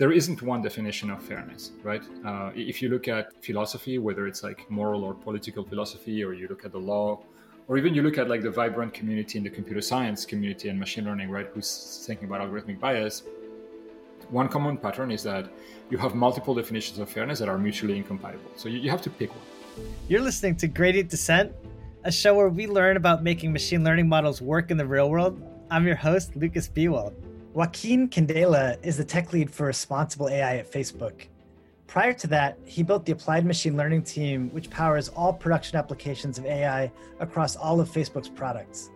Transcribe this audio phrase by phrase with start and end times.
[0.00, 2.02] there isn't one definition of fairness, right?
[2.24, 6.48] Uh, if you look at philosophy, whether it's like moral or political philosophy, or you
[6.48, 7.20] look at the law,
[7.68, 10.80] or even you look at like the vibrant community in the computer science community and
[10.80, 11.48] machine learning, right?
[11.52, 13.24] Who's thinking about algorithmic bias?
[14.30, 15.50] One common pattern is that
[15.90, 18.50] you have multiple definitions of fairness that are mutually incompatible.
[18.56, 19.86] So you, you have to pick one.
[20.08, 21.52] You're listening to Gradient Dissent,
[22.04, 25.42] a show where we learn about making machine learning models work in the real world.
[25.70, 27.12] I'm your host, Lukas Biewald.
[27.52, 31.26] Joaquin Candela is the tech lead for responsible AI at Facebook.
[31.88, 36.38] Prior to that, he built the applied machine learning team, which powers all production applications
[36.38, 38.90] of AI across all of Facebook's products.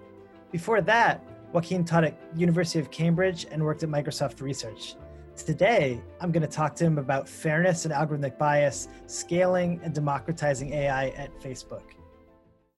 [0.53, 1.21] Before that,
[1.53, 4.95] Joaquin taught at University of Cambridge and worked at Microsoft Research.
[5.35, 10.73] Today, I'm going to talk to him about fairness and algorithmic bias, scaling and democratizing
[10.75, 11.83] AI at Facebook.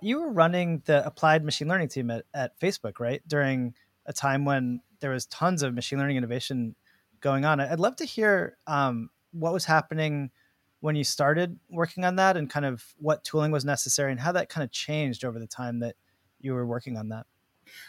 [0.00, 3.20] You were running the applied machine learning team at, at Facebook, right?
[3.28, 3.74] During
[4.06, 6.74] a time when there was tons of machine learning innovation
[7.20, 7.60] going on.
[7.60, 10.32] I'd love to hear um, what was happening
[10.80, 14.32] when you started working on that and kind of what tooling was necessary and how
[14.32, 15.94] that kind of changed over the time that
[16.40, 17.24] you were working on that.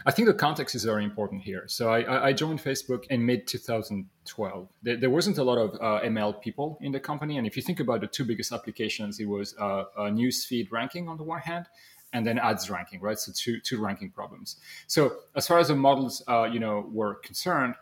[0.06, 1.64] I think the context is very important here.
[1.68, 4.70] So I, I joined Facebook in mid 2012.
[4.84, 7.64] There, there, wasn't a lot of uh, ML people in the company, and if you
[7.64, 11.66] think about the two biggest applications, it was uh, newsfeed ranking on the one hand,
[12.14, 13.20] and then ads ranking, right?
[13.20, 14.58] So two two ranking problems.
[14.88, 17.76] So as far as the models, uh, you know, were concerned,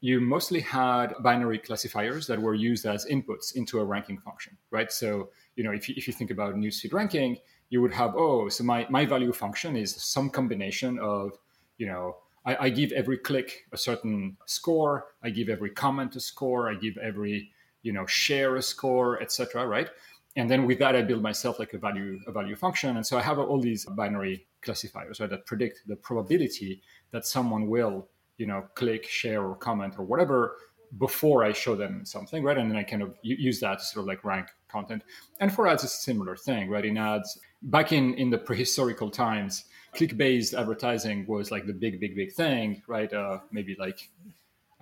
[0.00, 4.90] you mostly had binary classifiers that were used as inputs into a ranking function, right?
[4.90, 7.38] So you know, if you, if you think about newsfeed ranking,
[7.70, 11.32] you would have oh, so my my value function is some combination of
[11.78, 12.16] you know.
[12.44, 15.06] I, I give every click a certain score.
[15.22, 16.68] I give every comment a score.
[16.68, 17.52] I give every
[17.82, 19.64] you know share a score, etc.
[19.64, 19.88] Right?
[20.36, 22.96] And then with that i build myself like a value a value function.
[22.96, 27.66] And so i have all these binary classifiers right that predict the probability that someone
[27.68, 28.08] will
[28.38, 30.56] you know click share or comment or whatever
[30.98, 32.58] before i show them something right?
[32.58, 35.02] And then i kind of use that to sort of like rank content.
[35.40, 36.84] And for ads it's a similar thing right?
[36.84, 39.64] In ads back in in the prehistorical times
[39.94, 43.12] click based advertising was like the big big big thing right?
[43.12, 44.10] Uh, maybe like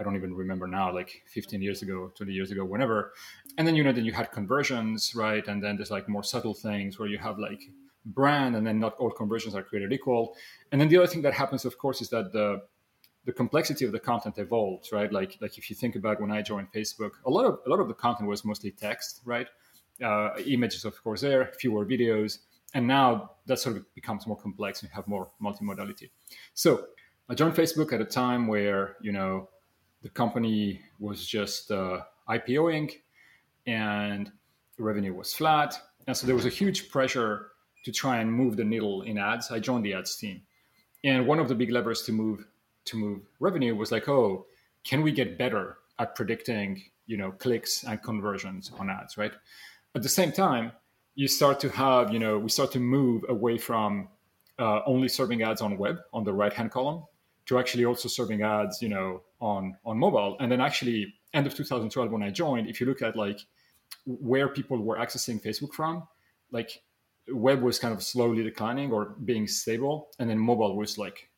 [0.01, 3.13] I don't even remember now, like 15 years ago, 20 years ago, whenever.
[3.59, 5.47] And then, you know, then you had conversions, right?
[5.47, 7.61] And then there's like more subtle things where you have like
[8.07, 10.35] brand and then not all conversions are created equal.
[10.73, 12.63] And then the other thing that happens, of course, is that the
[13.27, 15.13] the complexity of the content evolves, right?
[15.13, 17.81] Like like if you think about when I joined Facebook, a lot of a lot
[17.81, 19.49] of the content was mostly text, right?
[20.03, 22.39] Uh, images, of course, there, fewer videos,
[22.73, 26.09] and now that sort of becomes more complex and you have more multimodality.
[26.55, 26.87] So
[27.29, 29.51] I joined Facebook at a time where you know
[30.03, 32.93] the company was just uh, IPOing
[33.67, 34.33] and
[34.79, 35.79] revenue was flat.
[36.07, 37.49] And so there was a huge pressure
[37.85, 39.51] to try and move the needle in ads.
[39.51, 40.43] I joined the ads team.
[41.05, 42.45] And one of the big levers to move
[42.87, 44.47] to move revenue was like, oh,
[44.85, 49.33] can we get better at predicting, you know, clicks and conversions on ads, right?
[49.95, 50.73] At the same time,
[51.15, 54.09] you start to have, you know, we start to move away from
[54.59, 57.05] uh, only serving ads on web on the right hand column
[57.51, 60.37] to actually also serving ads, you know, on on mobile.
[60.39, 63.41] And then actually, end of 2012 when I joined, if you look at like
[64.07, 66.07] where people were accessing Facebook from,
[66.53, 66.81] like
[67.27, 71.29] web was kind of slowly declining or being stable, and then mobile was like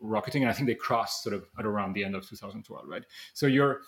[0.00, 0.42] rocketing.
[0.42, 3.04] And I think they crossed sort of at around the end of 2012, right?
[3.32, 3.82] So you're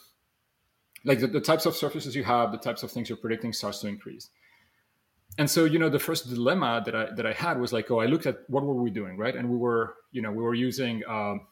[1.04, 3.80] like the, the types of surfaces you have, the types of things you're predicting starts
[3.80, 4.30] to increase
[5.38, 8.00] and so you know the first dilemma that I that I had was like oh
[8.00, 9.34] I looked at what were we doing right?
[9.34, 11.46] And we were you know we were using um,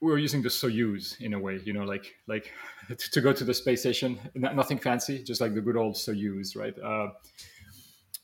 [0.00, 2.50] we were using the Soyuz in a way you know like like
[2.98, 4.18] to go to the space station.
[4.34, 6.76] Nothing fancy just like the good old Soyuz right?
[6.78, 7.08] Uh,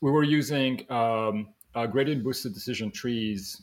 [0.01, 3.61] we were using um, uh, gradient boosted decision trees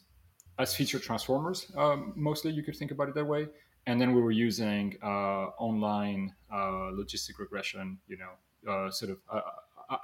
[0.58, 3.48] as feature transformers um, mostly you could think about it that way.
[3.86, 8.32] And then we were using uh, online uh, logistic regression you know
[8.70, 9.40] uh, sort of uh,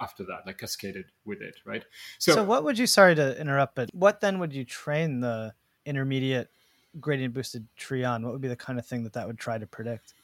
[0.01, 1.85] after that, like cascaded with it, right?
[2.19, 2.87] So, so what would you?
[2.87, 5.55] Sorry to interrupt, but what then would you train the
[5.87, 6.51] intermediate
[7.01, 8.23] gradient boosted tree on?
[8.23, 10.15] What would be the kind of thing that that would try to predict?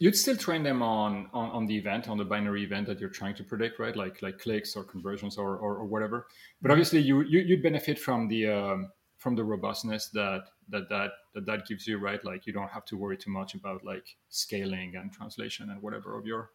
[0.00, 3.08] You'd still train them on, on, on the event, on the binary event that you're
[3.08, 3.96] trying to predict, right?
[3.96, 6.28] Like like clicks or conversions or, or, or whatever.
[6.62, 11.10] But obviously, you, you would benefit from the um, from the robustness that, that that
[11.34, 12.24] that that gives you, right?
[12.24, 16.16] Like you don't have to worry too much about like scaling and translation and whatever
[16.16, 16.50] of your.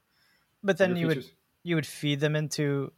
[0.63, 1.25] But then you features.
[1.25, 1.33] would
[1.63, 2.91] you would feed them into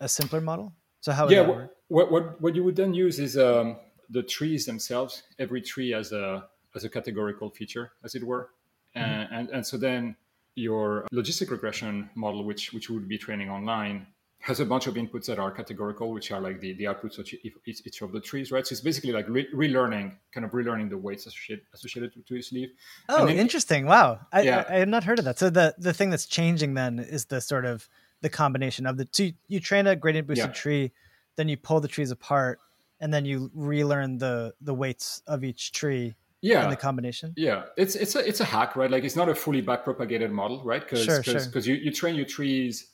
[0.00, 0.72] a simpler model.
[1.00, 1.28] So how?
[1.28, 1.42] yeah,
[1.88, 3.76] what, what what you would then use is um,
[4.10, 5.22] the trees themselves.
[5.38, 8.50] Every tree as a as a categorical feature, as it were,
[8.96, 9.08] mm-hmm.
[9.10, 10.16] and, and and so then
[10.54, 14.06] your logistic regression model, which which would be training online,
[14.40, 17.28] has a bunch of inputs that are categorical, which are like the, the outputs of
[17.44, 18.66] each, each of the trees, right?
[18.66, 22.50] So it's basically like re- relearning, kind of relearning the weights associated associated to each
[22.50, 22.70] leaf.
[23.10, 23.84] Oh, then, interesting!
[23.84, 24.64] Wow, I, yeah.
[24.68, 25.38] I, I, had not heard of that.
[25.38, 27.86] So the the thing that's changing then is the sort of
[28.22, 29.32] the combination of the two.
[29.48, 30.52] You train a gradient boosted yeah.
[30.52, 30.92] tree,
[31.36, 32.60] then you pull the trees apart,
[32.98, 36.14] and then you relearn the the weights of each tree.
[36.42, 37.34] Yeah, in the combination.
[37.36, 38.90] Yeah, it's it's a it's a hack, right?
[38.90, 40.80] Like it's not a fully backpropagated model, right?
[40.80, 41.62] Because because sure, sure.
[41.62, 42.86] you you train your trees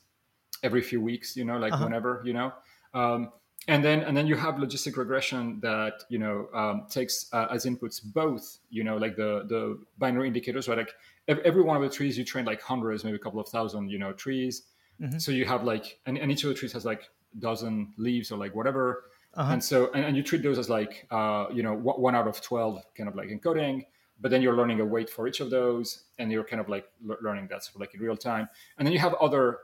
[0.62, 1.84] every few weeks, you know, like uh-huh.
[1.84, 2.52] whenever, you know.
[2.94, 3.30] Um,
[3.68, 7.64] and then and then you have logistic regression that you know um, takes uh, as
[7.64, 10.94] inputs both you know like the the binary indicators right like
[11.28, 13.98] every one of the trees you train like hundreds maybe a couple of thousand you
[13.98, 14.62] know trees
[15.00, 15.18] mm-hmm.
[15.18, 18.38] so you have like and, and each of the trees has like dozen leaves or
[18.38, 19.04] like whatever
[19.34, 19.52] uh-huh.
[19.52, 22.40] and so and, and, you treat those as like uh, you know one out of
[22.40, 23.84] 12 kind of like encoding
[24.18, 26.86] but then you're learning a weight for each of those and you're kind of like
[27.20, 28.48] learning that sort of like in real time
[28.78, 29.58] and then you have other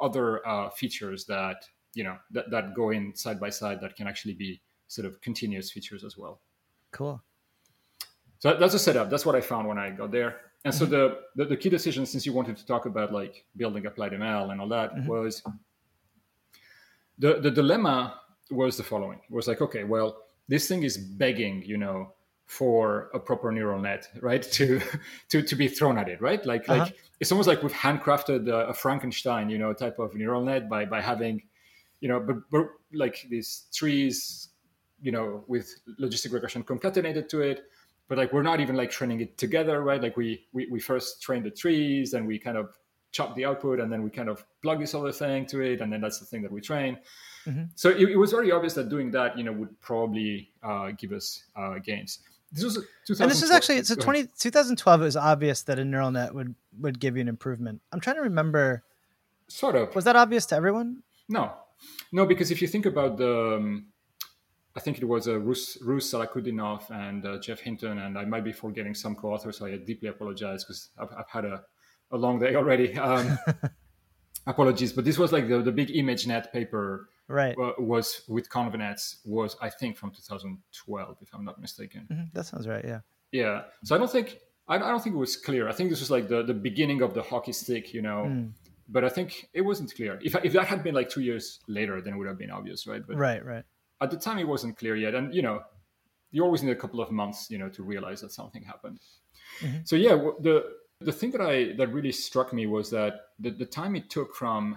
[0.00, 1.64] other uh, features that
[1.94, 5.20] you know that, that go in side by side that can actually be sort of
[5.20, 6.40] continuous features as well.
[6.90, 7.22] Cool.
[8.38, 9.10] So that's a setup.
[9.10, 10.36] That's what i found when i got there.
[10.64, 10.94] And so mm-hmm.
[10.94, 14.50] the, the, the key decision since you wanted to talk about like building applied ml
[14.52, 15.06] and all that mm-hmm.
[15.06, 15.42] was
[17.18, 18.20] the the dilemma
[18.50, 19.20] was the following.
[19.28, 22.12] It was like okay well this thing is begging you know
[22.48, 24.42] for a proper neural net, right?
[24.58, 24.80] To
[25.28, 26.44] to to be thrown at it, right?
[26.44, 26.84] Like uh-huh.
[26.84, 30.68] like it's almost like we've handcrafted a, a, Frankenstein, you know, type of neural net
[30.68, 31.42] by by having,
[32.00, 34.48] you know, but, but like these trees,
[35.00, 35.68] you know, with
[36.00, 37.64] logistic regression concatenated to it.
[38.08, 40.02] But like we're not even like training it together, right?
[40.02, 42.74] Like we we, we first train the trees, and we kind of
[43.12, 45.92] chop the output, and then we kind of plug this other thing to it, and
[45.92, 46.98] then that's the thing that we train.
[47.46, 47.64] Mm-hmm.
[47.74, 51.12] So it, it, was very obvious that doing that, you know, would probably uh, give
[51.12, 52.20] us uh, gains.
[52.52, 52.76] This was
[53.20, 56.54] and this is actually so 20, 2012 it was obvious that a neural net would
[56.80, 57.82] would give you an improvement.
[57.92, 58.84] I'm trying to remember
[59.48, 59.94] sort of.
[59.94, 61.02] was that obvious to everyone?
[61.28, 61.52] No.
[62.12, 63.86] No because if you think about the um,
[64.74, 68.44] i think it was uh, Russ, Russ Salakhutdinov and uh, Geoff Hinton and i might
[68.44, 71.62] be forgetting some co-authors so i deeply apologize because I've, I've, had a,
[72.10, 72.96] a long day already.
[72.98, 73.38] Um,
[74.46, 77.56] apologies but this was like the, the big ImageNet paper right.
[77.78, 82.06] Was with convnets was i think from 2012 if i'm not mistaken.
[82.10, 82.24] Mm-hmm.
[82.32, 83.00] that sounds right yeah.
[83.32, 84.38] Yeah so i don't think
[84.70, 85.66] I, don't think it was clear.
[85.66, 88.26] I think this was like the, the beginning of the hockey stick you know?
[88.28, 88.52] Mm.
[88.88, 90.18] but i think it wasn't clear.
[90.22, 92.86] If, if that had been like two years later then it would have been obvious
[92.86, 93.02] right?
[93.06, 93.64] But right right.
[94.00, 95.14] at the time it wasn't clear yet.
[95.14, 95.62] And you know
[96.30, 99.00] you always need a couple of months you know to realize that something happened.
[99.62, 99.78] Mm-hmm.
[99.84, 100.56] so yeah the
[101.00, 104.34] the thing that i that really struck me was that the, the time it took
[104.34, 104.76] from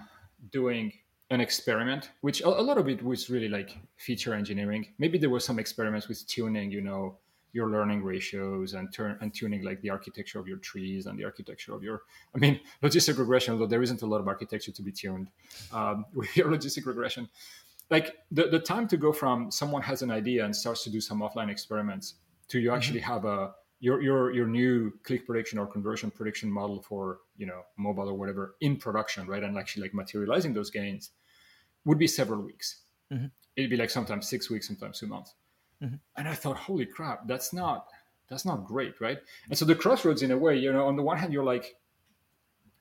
[0.51, 0.91] doing
[1.31, 4.85] an experiment, which a, a, lot of it was really like feature engineering.
[4.99, 7.17] Maybe there were some experiments with tuning, you know,
[7.53, 11.23] your learning ratios and turn and tuning like the architecture of your trees and the
[11.23, 12.01] architecture of your.
[12.35, 15.29] I mean, logistic regression, though there isn't a lot of architecture to be tuned
[15.73, 17.29] um, with your logistic regression.
[17.89, 21.01] Like the, the time to go from someone has an idea and starts to do
[21.01, 22.15] some offline experiments
[22.49, 23.13] to you actually mm-hmm.
[23.13, 27.63] have a your your your new click prediction or conversion prediction model for you know
[27.77, 31.11] mobile or whatever in production right and actually like materializing those gains
[31.85, 32.81] would be several weeks.
[33.11, 33.27] Mm-hmm.
[33.55, 35.35] It'd be like sometimes six weeks, sometimes two months.
[35.83, 35.95] Mm-hmm.
[36.17, 37.87] And I thought, holy crap, that's not
[38.29, 39.19] that's not great, right?
[39.49, 41.75] And so the crossroads, in a way, you know, on the one hand, you're like,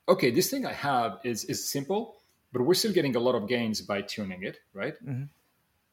[0.09, 2.17] okay, this thing I have is is simple,
[2.53, 4.95] but we're still getting a lot of gains by tuning it, right?
[5.05, 5.25] Mm-hmm.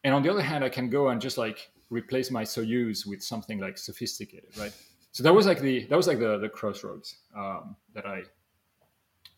[0.04, 3.24] And on the other hand, I can go and just like replace my Soyuz with
[3.24, 4.74] something like sophisticated, right?
[5.12, 8.24] So that was like the that was like the the crossroads um, that I.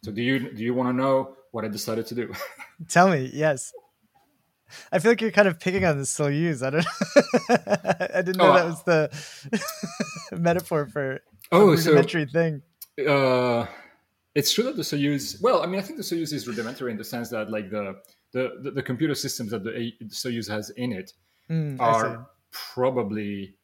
[0.03, 2.33] So do you do you want to know what I decided to do.
[2.87, 3.73] Tell me, yes.
[4.91, 6.63] I feel like you're kind of picking on the Soyuz.
[6.63, 6.85] I don't.
[8.15, 12.61] I didn't know oh, that was the metaphor for oh, a rudimentary so, thing.
[13.07, 13.65] Uh,
[14.35, 15.41] it's true that the Soyuz.
[15.41, 17.95] Well, I mean, I think the Soyuz is rudimentary in the sense that, like the
[18.31, 21.13] the, the, the computer systems that the, the Soyuz has in it
[21.49, 23.55] mm, are probably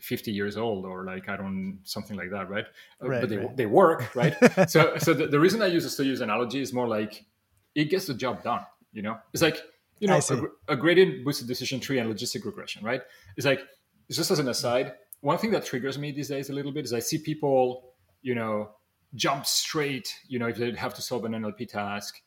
[0.00, 2.66] 50 years old or like i don't something like that right,
[3.02, 3.56] uh, right but they, right.
[3.56, 4.36] they work right?
[4.68, 7.24] So so the, the, reason i use a Soyuz analogy is more like
[7.74, 9.18] it gets the job done you know?
[9.32, 9.62] It's like
[10.00, 13.02] you know a, a, gradient boosted decision tree and logistic regression right?
[13.36, 13.60] It's like
[14.10, 16.92] just as an aside one thing that triggers me these days a little bit is
[16.92, 18.70] i see people you know
[19.14, 22.20] jump straight you know if they have to solve an nlp task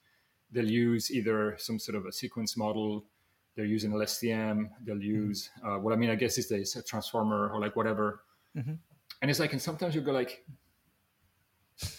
[0.51, 3.05] they'll use either some sort of a sequence model
[3.55, 4.69] they're using LSTM.
[4.83, 5.03] They'll mm-hmm.
[5.03, 6.09] use uh, what I mean.
[6.09, 8.23] I guess these days a transformer or like whatever.
[8.57, 8.73] Mm-hmm.
[9.21, 10.45] And it's like, and sometimes you go like,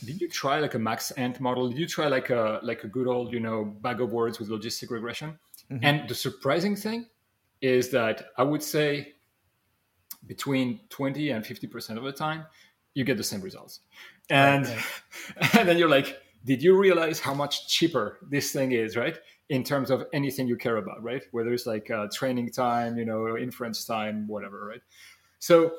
[0.04, 1.68] did you try like a maxent model?
[1.68, 4.48] Did you try like a like a good old you know bag of words with
[4.48, 5.38] logistic regression?
[5.70, 5.84] Mm-hmm.
[5.84, 7.06] And the surprising thing
[7.60, 9.14] is that I would say
[10.26, 12.46] between 20 and 50 percent of the time
[12.94, 13.80] you get the same results
[14.30, 14.66] and
[15.58, 19.18] and then you're like did you realize how much cheaper this thing is, right?
[19.48, 21.22] In terms of anything you care about, right?
[21.32, 24.80] Whether it's like uh, training time, you know, inference time, whatever, right?
[25.40, 25.72] So,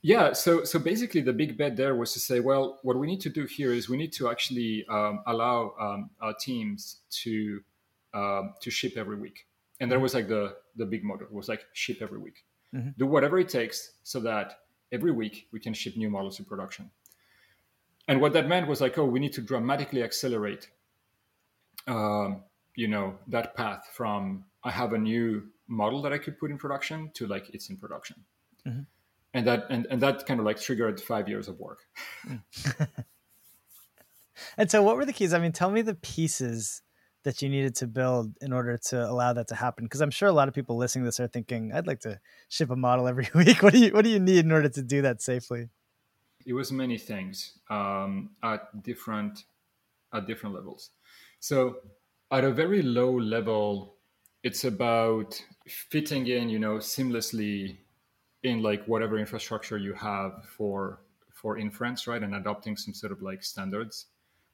[0.00, 3.20] yeah, so so basically, the big bet there was to say, well, what we need
[3.22, 7.60] to do here is we need to actually um, allow um, our teams to
[8.14, 9.46] um, to ship every week,
[9.80, 12.44] and there was like the the big model was like ship every week,
[12.74, 12.90] mm-hmm.
[12.96, 14.60] do whatever it takes so that
[14.92, 16.90] every week we can ship new models to production.
[18.06, 20.70] And what that meant was like, oh, we need to dramatically accelerate,
[21.86, 22.42] um,
[22.78, 26.58] you know, that path from I have a new model that I could put in
[26.58, 28.24] production to like it's in production.
[28.66, 28.82] Mm-hmm.
[29.34, 31.80] And that and, and that kind of like triggered five years of work.
[34.56, 35.34] and so what were the keys?
[35.34, 36.82] I mean, tell me the pieces
[37.24, 39.84] that you needed to build in order to allow that to happen?
[39.84, 42.20] Because I'm sure a lot of people listening to this are thinking, I'd like to
[42.48, 43.60] ship a model every week.
[43.60, 45.68] What do you what do you need in order to do that safely?
[46.46, 49.44] it was many things um, at different
[50.14, 50.90] at different levels.
[51.40, 51.76] So
[52.30, 53.96] at a very low level,
[54.42, 57.78] it's about fitting in, you know, seamlessly
[58.42, 61.00] in like whatever infrastructure you have for
[61.32, 64.06] for inference, right, and adopting some sort of like standards,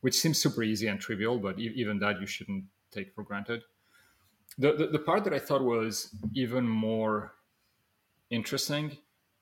[0.02, 3.62] which seems super easy and trivial, but even that you shouldn't take for granted.
[4.58, 7.34] The, the the part that I thought was even more
[8.30, 8.96] interesting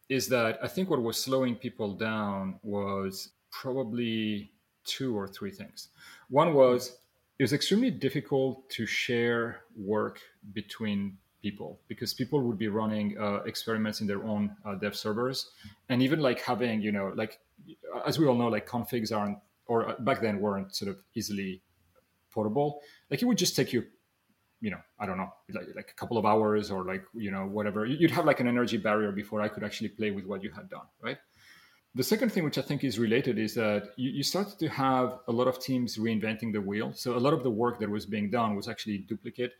[0.09, 4.53] is that I think what was slowing people down was probably
[4.85, 5.89] two or three things.
[6.29, 6.99] One was
[7.43, 10.21] it was extremely difficult to share work
[10.53, 15.51] between people because people would be running uh, experiments in their own uh, dev servers.
[15.89, 17.41] And even like having you know like
[18.07, 21.63] as we all know like configs aren't or back then weren't sort of easily
[22.31, 22.81] portable.
[23.11, 23.87] Like it would just take you
[24.61, 27.45] you know i don't know like, like a couple of hours or like you know
[27.47, 27.85] whatever.
[27.85, 30.71] You'd have like an energy barrier before i could actually play with what you had
[30.71, 31.19] done right
[31.95, 35.19] the second thing which i think is related is that you, you started to have
[35.29, 36.93] a lot of teams reinventing the wheel.
[36.95, 39.53] So a lot of the work that was being done was actually duplicate.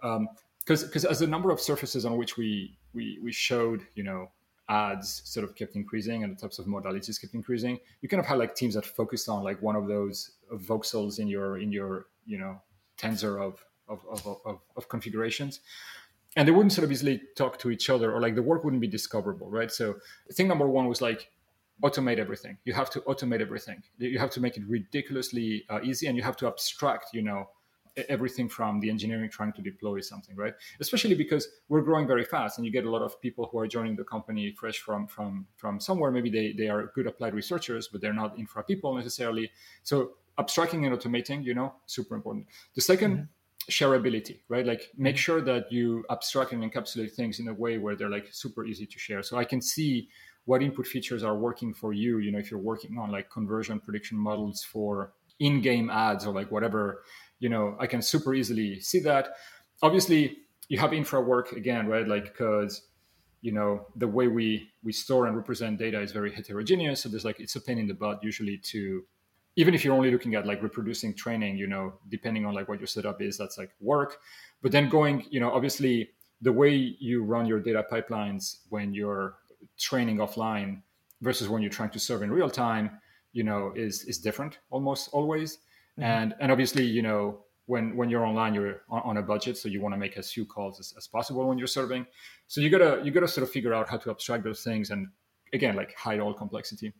[0.00, 4.04] Because um, because as the number of surfaces on which we we, we showed you
[4.04, 4.30] know
[4.68, 8.26] ads sort of kept increasing and the types of modalities kept increasing you kind of
[8.26, 12.06] had like teams that focused on like one of those voxels in your in your
[12.26, 12.60] you know
[12.98, 15.60] tensor of of, of, of, of configurations.
[16.34, 18.82] And they wouldn't sort of easily talk to each other or like the work wouldn't
[18.82, 19.70] be discoverable right?
[19.70, 19.96] So
[20.32, 21.30] thing number one was like
[21.82, 22.56] automate everything.
[22.64, 23.82] You have to automate everything.
[23.98, 27.48] You have to make it ridiculously uh, easy and you have to abstract you know
[28.08, 30.54] everything from the engineering trying to deploy something right?
[30.80, 33.66] Especially because we're growing very fast and you get a lot of people who are
[33.66, 36.10] joining the company fresh from from from somewhere.
[36.10, 39.50] Maybe they, they are good applied researchers but they're not infra people necessarily.
[39.82, 42.46] So abstracting and automating you know super important.
[42.74, 43.70] The 2nd mm-hmm.
[43.70, 44.66] shareability, right?
[44.66, 45.20] Like make mm-hmm.
[45.20, 48.86] sure that you abstract and encapsulate things in a way where they're like super easy
[48.86, 49.22] to share.
[49.22, 50.08] So I can see
[50.46, 52.18] what input features are working for you.
[52.18, 56.50] You know, if you're working on like conversion prediction models for in-game ads or like
[56.50, 57.02] whatever,
[57.38, 59.34] you know, I can super easily see that.
[59.82, 60.38] Obviously,
[60.68, 62.08] you have infra work again, right?
[62.08, 62.82] Like because
[63.42, 67.02] you know the way we we store and represent data is very heterogeneous.
[67.02, 69.04] So there's like it's a pain in the butt usually to
[69.56, 72.78] even if you're only looking at like reproducing training you know depending on like what
[72.78, 74.18] your setup is that's like work
[74.62, 76.10] but then going you know obviously
[76.42, 79.36] the way you run your data pipelines when you're
[79.78, 80.82] training offline
[81.22, 82.90] versus when you're trying to serve in real time
[83.32, 86.02] you know is is different almost always mm-hmm.
[86.02, 89.68] and and obviously you know when when you're online you're on, on a budget so
[89.68, 92.06] you want to make as few calls as, as possible when you're serving
[92.46, 95.08] so you gotta you gotta sort of figure out how to abstract those things and
[95.52, 96.92] again like hide all complexity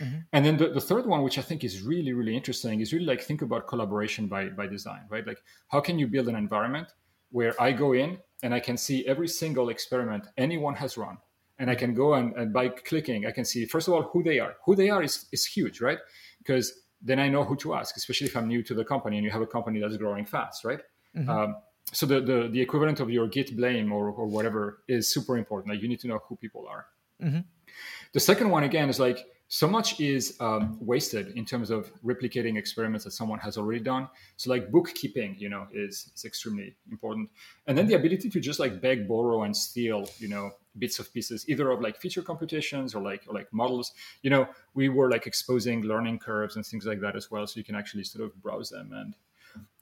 [0.00, 0.18] Mm-hmm.
[0.32, 3.04] And then the, the third one, which I think is really, really interesting, is really
[3.04, 5.26] like think about collaboration by, by design, right?
[5.26, 6.88] Like how can you build an environment
[7.32, 11.18] where I go in and I can see every single experiment anyone has run.
[11.62, 14.20] And I can go and, and by clicking, I can see, first of all, who
[14.24, 14.56] they are.
[14.64, 16.00] Who they are is, is huge, right?
[16.38, 16.66] Because
[17.00, 19.30] then I know who to ask, especially if I'm new to the company and you
[19.30, 20.80] have a company that's growing fast, right?
[21.16, 21.30] Mm-hmm.
[21.30, 21.56] Um,
[21.92, 25.72] so the, the, the equivalent of your git blame or, or whatever is super important.
[25.72, 26.86] Like you need to know who people are.
[27.22, 27.42] Mm-hmm.
[28.12, 32.56] The second one again is like so much is um, wasted in terms of replicating
[32.56, 34.08] experiments that someone has already done.
[34.38, 37.28] So like bookkeeping you know is, is extremely important.
[37.66, 41.12] And then the ability to just like beg borrow and steal you know bits of
[41.12, 43.92] pieces either of like feature computations or like or like models.
[44.22, 47.58] You know we were like exposing learning curves and things like that as well so
[47.58, 49.14] you can actually sort of browse them and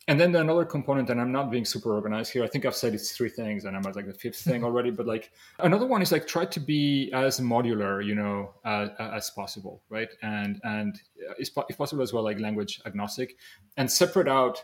[0.08, 2.42] and then another component, and I'm not being super organized here.
[2.42, 4.90] I think I've said it's three things, and I'm at like the fifth thing already.
[4.90, 9.30] But like another one is like try to be as modular, you know, uh, as
[9.30, 10.08] possible, right?
[10.22, 11.00] And and
[11.38, 13.36] if possible as well, like language agnostic,
[13.76, 14.62] and separate out,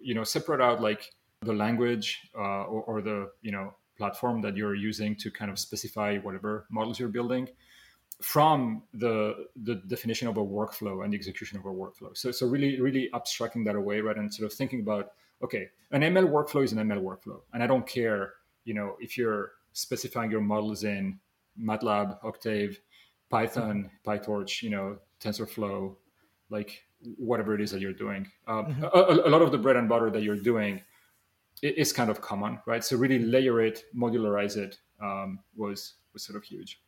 [0.00, 1.12] you know, separate out like
[1.42, 5.58] the language uh, or, or the you know platform that you're using to kind of
[5.58, 7.48] specify whatever models you're building
[8.22, 12.16] from the the definition of a workflow and the execution of a workflow.
[12.16, 16.02] So so really really abstracting that away, right, and sort of thinking about okay, an
[16.02, 20.30] ML workflow is an ML workflow, and I don't care, you know, if you're specifying
[20.30, 21.18] your models in
[21.60, 22.80] MATLAB, Octave,
[23.28, 25.94] Python, PyTorch, you know, TensorFlow,
[26.50, 26.84] like
[27.18, 28.26] whatever it is that you're doing.
[28.46, 28.84] Um, mm-hmm.
[28.84, 30.80] a, a, lot of the bread and butter that you're doing
[31.62, 32.84] is kind of common, right?
[32.84, 36.80] So really layer it, modularize it um, was was sort of huge.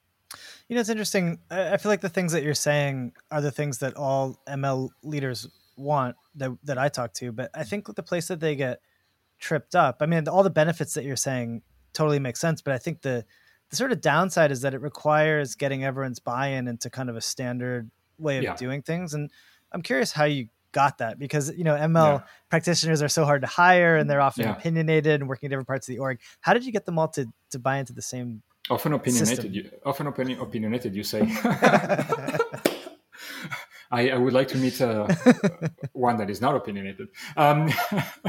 [0.69, 1.39] You know, it's interesting.
[1.51, 5.49] I feel like the things that you're saying are the things that all ML leaders
[5.77, 8.81] want that that I talk to, but I think the place that they get
[9.39, 9.99] tripped up.
[10.01, 13.25] I mean, all the benefits that you're saying totally make sense, but I think the
[13.71, 17.21] the sort of downside is that it requires getting everyone's buy-in into kind of a
[17.21, 18.57] standard way of yeah.
[18.57, 19.13] doing things.
[19.13, 19.31] And
[19.73, 22.27] I'm curious how you got that because you know ML yeah.
[22.51, 24.57] practitioners are so hard to hire and they're often yeah.
[24.57, 26.21] opinionated and working in different parts of the org.
[26.41, 28.43] How did you get them all to to buy into the same?
[28.71, 29.55] Often opinionated.
[29.55, 30.95] You, often opinion, opinionated.
[30.95, 31.21] You say.
[33.91, 35.09] I, I, would like to meet uh,
[35.93, 37.09] one that is not opinionated.
[37.39, 37.73] Um,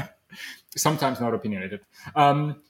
[0.76, 1.80] sometimes not opinionated.
[2.16, 2.62] Um,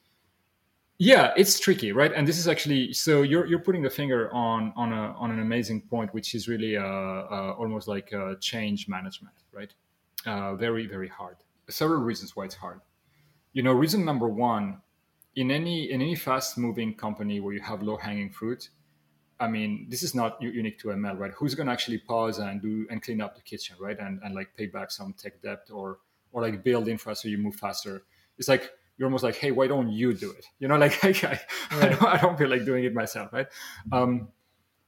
[0.99, 2.13] yeah, it's tricky, right?
[2.13, 5.41] And this is actually so you're you're putting the finger on on a on an
[5.41, 9.73] amazing point, which is really uh, uh, almost like uh, change management, right?
[10.27, 11.37] Uh, very very hard.
[11.71, 12.81] Several reasons why it's hard.
[13.55, 14.83] You know, reason number one,
[15.37, 18.71] in any in any fast moving company where you have low hanging fruit,
[19.39, 21.33] I mean, this is not unique to ML, right?
[21.33, 23.99] Who's going to actually pause and do and clean up the kitchen, right?
[23.99, 25.99] And and like pay back some tech debt or
[26.33, 28.03] or like build infra so you move faster.
[28.39, 30.47] It's like you're almost like, hey, why don't you do it?
[30.59, 33.47] You know, like I, I, I, don't, I don't, feel like doing it myself, right?
[33.93, 34.29] Um,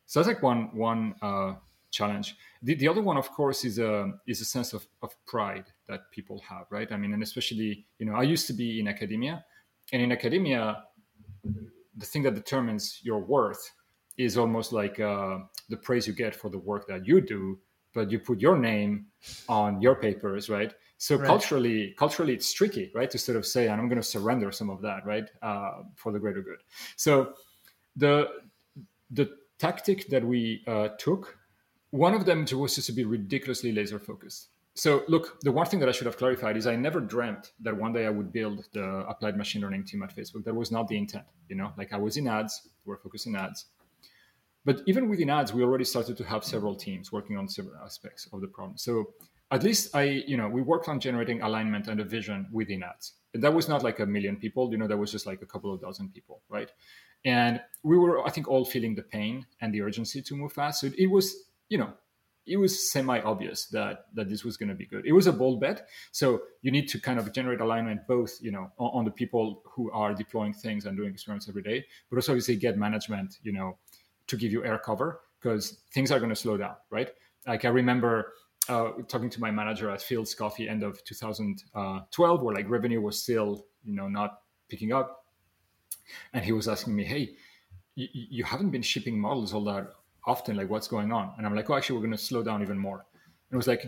[0.04, 1.54] so that's like one one uh,
[1.90, 2.36] challenge.
[2.62, 6.10] The, the other one, of course, is a is a sense of, of pride that
[6.10, 6.90] people have, right?
[6.92, 9.44] I mean, and especially, you know, I used to be in academia,
[9.92, 10.84] and in academia,
[11.96, 13.70] the thing that determines your worth
[14.16, 17.58] is almost like uh, the praise you get for the work that you do,
[17.94, 19.06] but you put your name
[19.48, 20.74] on your papers, right?
[20.98, 21.26] So right.
[21.26, 23.10] culturally, culturally, it's tricky, right?
[23.10, 26.12] To sort of say, and I'm going to surrender some of that, right, uh, for
[26.12, 26.58] the greater good.
[26.96, 27.34] So
[27.96, 28.28] the
[29.10, 31.36] the tactic that we uh, took,
[31.90, 34.48] one of them was just to be ridiculously laser focused.
[34.74, 37.76] So look, the one thing that I should have clarified is I never dreamt that
[37.76, 40.44] one day I would build the applied machine learning team at Facebook.
[40.44, 41.26] That was not the intent.
[41.48, 43.66] You know, like I was in ads, we're focusing ads.
[44.64, 48.28] But even within ads, we already started to have several teams working on several aspects
[48.32, 48.78] of the problem.
[48.78, 49.12] So
[49.50, 53.14] at least I, you know, we worked on generating alignment and a vision within ads.
[53.34, 55.46] And that was not like a million people, you know, that was just like a
[55.46, 56.70] couple of dozen people, right?
[57.24, 60.80] And we were, I think, all feeling the pain and the urgency to move fast.
[60.80, 61.92] So it was, you know,
[62.46, 65.06] it was semi-obvious that that this was going to be good.
[65.06, 68.50] It was a bold bet, so you need to kind of generate alignment both, you
[68.50, 72.16] know, on, on, the people who are deploying things and doing experiments every day, but
[72.16, 73.78] also obviously get management, you know,
[74.26, 77.10] to give you air cover because things are going to slow down, right?
[77.46, 78.32] Like I remember
[78.68, 83.22] uh, talking to my manager at Philz Coffee end of 2012, where like revenue was
[83.22, 85.26] still, you know, not picking up,
[86.32, 87.36] and he was asking me, "Hey,
[87.94, 89.92] you, you haven't been shipping models all that
[90.26, 90.56] often.
[90.56, 92.78] Like, what's going on?" And I'm like, "Oh, actually, we're going to slow down even
[92.78, 93.84] more." And it was like,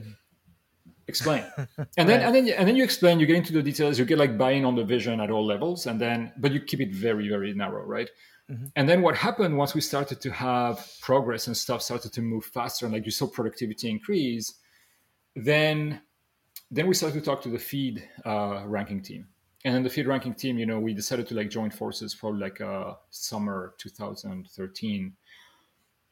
[1.09, 1.45] "Explain."
[1.97, 3.21] and then and then and then you explain.
[3.21, 3.99] You get into the details.
[3.99, 6.81] You get like buy-in on the vision at all levels, and then but you keep
[6.81, 8.11] it very very narrow, right?
[8.51, 8.67] Mm-hmm.
[8.77, 12.45] And then what happened once we started to have progress and stuff started to move
[12.45, 14.55] faster, and like you saw productivity increase
[15.37, 16.01] then
[16.71, 19.27] then we started to talk to the feed uh, ranking team
[19.65, 22.35] and then the feed ranking team you know we decided to like join forces for
[22.35, 25.13] like uh, summer 2013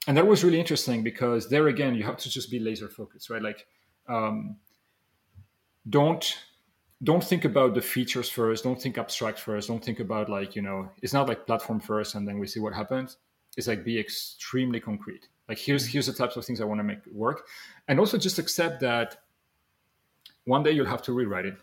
[0.07, 3.31] and that was really interesting because there again you have to just be laser focused
[3.31, 3.43] right?
[3.43, 3.67] Like
[4.09, 4.57] um,
[5.89, 6.39] don't
[7.03, 8.63] don't think about the features first.
[8.63, 9.69] Don't think abstract first.
[9.69, 12.61] Don't think about like you know it's not like platform first and then we see
[12.61, 13.17] what happens.
[13.57, 15.29] It's like be extremely concrete.
[15.49, 17.47] Like here's here's the types of things i want to make work.
[17.89, 19.17] And also just accept that
[20.45, 21.57] one day you'll have to rewrite it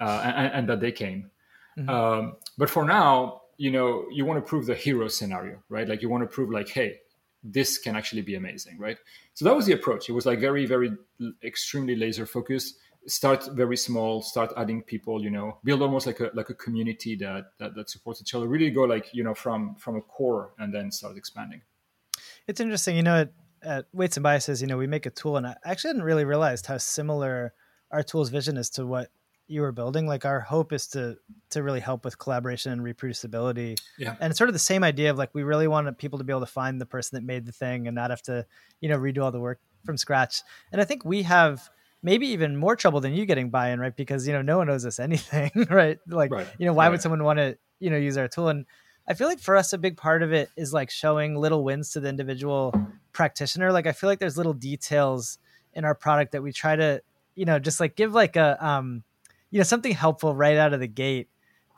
[0.00, 1.30] uh, and, and, that day came.
[1.78, 1.88] Mm-hmm.
[1.88, 5.88] um, but for now you know you want to prove the hero scenario right?
[5.88, 7.00] Like you want to prove like hey
[7.42, 8.98] this can actually be amazing right?
[9.34, 10.08] So that was the approach.
[10.08, 10.92] It was like very very
[11.42, 12.78] extremely laser focused.
[13.06, 17.16] Start very small start adding people you know build almost like a like a community
[17.16, 18.46] that that, that supports each other.
[18.46, 21.62] Really go like you know from from a core and then start expanding.
[22.46, 25.36] It's interesting you know at, at weights and biases you know we make a tool
[25.36, 27.52] and i actually hadn't really realized how similar
[27.90, 29.10] our tool's vision is to what
[29.48, 31.16] you were building like our hope is to
[31.50, 35.10] to really help with collaboration and reproducibility yeah and it's sort of the same idea
[35.10, 37.46] of like we really want people to be able to find the person that made
[37.46, 38.46] the thing and not have to
[38.80, 41.70] you know redo all the work from scratch and i think we have
[42.02, 43.94] maybe even more trouble than you getting buy-in, right?
[43.94, 45.98] Because you know no one owes us anything, right?
[46.06, 46.46] Like right.
[46.58, 46.90] you know why right.
[46.90, 48.48] would someone want to you know use our tool?
[48.48, 48.66] And
[49.06, 51.92] I feel like for us, a big part of it is like showing little wins
[51.92, 52.74] to the individual
[53.12, 53.72] practitioner.
[53.72, 55.38] Like I feel like there's little details
[55.72, 57.02] in our product that we try to,
[57.34, 59.02] you know, just like give like a, um,
[59.50, 61.28] you know, something helpful right out of the gate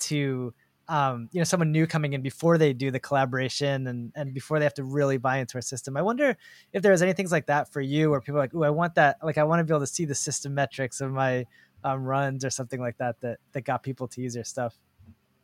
[0.01, 0.53] to,
[0.89, 4.59] um, you know, someone new coming in before they do the collaboration and and before
[4.59, 5.97] they have to really buy into our system.
[5.97, 6.37] I wonder
[6.73, 8.95] if there's any things like that for you, where people are like, "Oh, I want
[8.97, 11.47] that." Like, I want to be able to see the system metrics of my
[11.85, 14.77] um, runs or something like that that that got people to use your stuff.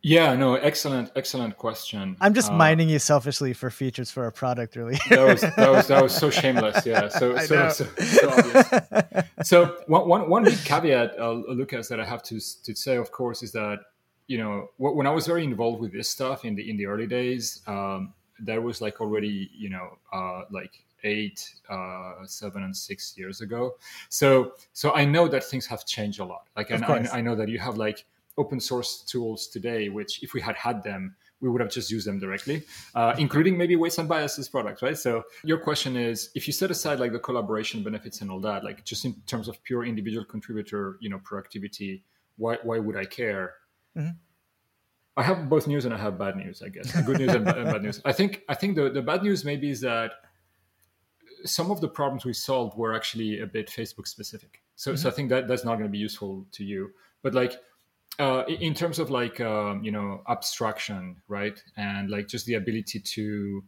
[0.06, 2.16] Yeah, no, excellent, excellent question.
[2.20, 4.96] I'm just uh, mining you selfishly for features for a product, really.
[5.10, 6.86] that was that was that was so shameless.
[6.86, 9.24] Yeah, so so, so, so obvious.
[9.42, 13.10] so one, one, one big caveat, uh, Lukas, that I have to to say, of
[13.10, 13.80] course, is that
[14.28, 17.08] you know when I was very involved with this stuff in the in the early
[17.08, 23.18] days, um, there was like already you know uh, like eight, uh, seven, and six
[23.18, 23.74] years ago.
[24.08, 26.46] So so I know that things have changed a lot.
[26.56, 28.04] Like I, I know that you have like
[28.38, 32.06] open source tools today, which if we had had them, we would have just used
[32.06, 32.62] them directly,
[32.94, 34.96] uh, including maybe weights and biases products, right?
[34.96, 38.64] So your question is, if you set aside like the collaboration benefits and all that,
[38.64, 42.04] like just in terms of pure individual contributor, you know, productivity,
[42.36, 43.54] why why would I care?
[43.96, 44.10] Mm-hmm.
[45.18, 46.92] I have both news and I have bad news, I guess.
[47.02, 48.00] Good news and bad news.
[48.04, 50.12] I think I think the, the bad news maybe is that
[51.44, 54.62] some of the problems we solved were actually a bit Facebook specific.
[54.74, 54.98] So, mm-hmm.
[54.98, 56.90] so I think that that's not going to be useful to you.
[57.22, 57.58] But like
[58.18, 61.62] uh, in terms of like um, you know abstraction right?
[61.76, 63.62] And like just the ability to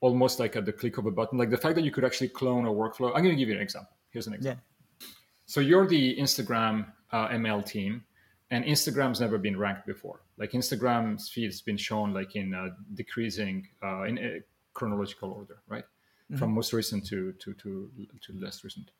[0.00, 2.28] almost like at the click of a button like the fact that you could actually
[2.28, 3.92] clone a workflow i'm going to give you an example.
[4.10, 4.62] Here's an example.
[5.00, 5.06] Yeah.
[5.46, 8.04] so you're the instagram uh, ml team
[8.50, 10.22] and instagram's never been ranked before.
[10.38, 14.40] Like instagram's feed has been shown like in uh, decreasing uh, in a
[14.74, 15.84] chronological order right?
[15.84, 16.38] Mm-hmm.
[16.38, 17.90] from most recent to to to
[18.22, 18.90] to less recent.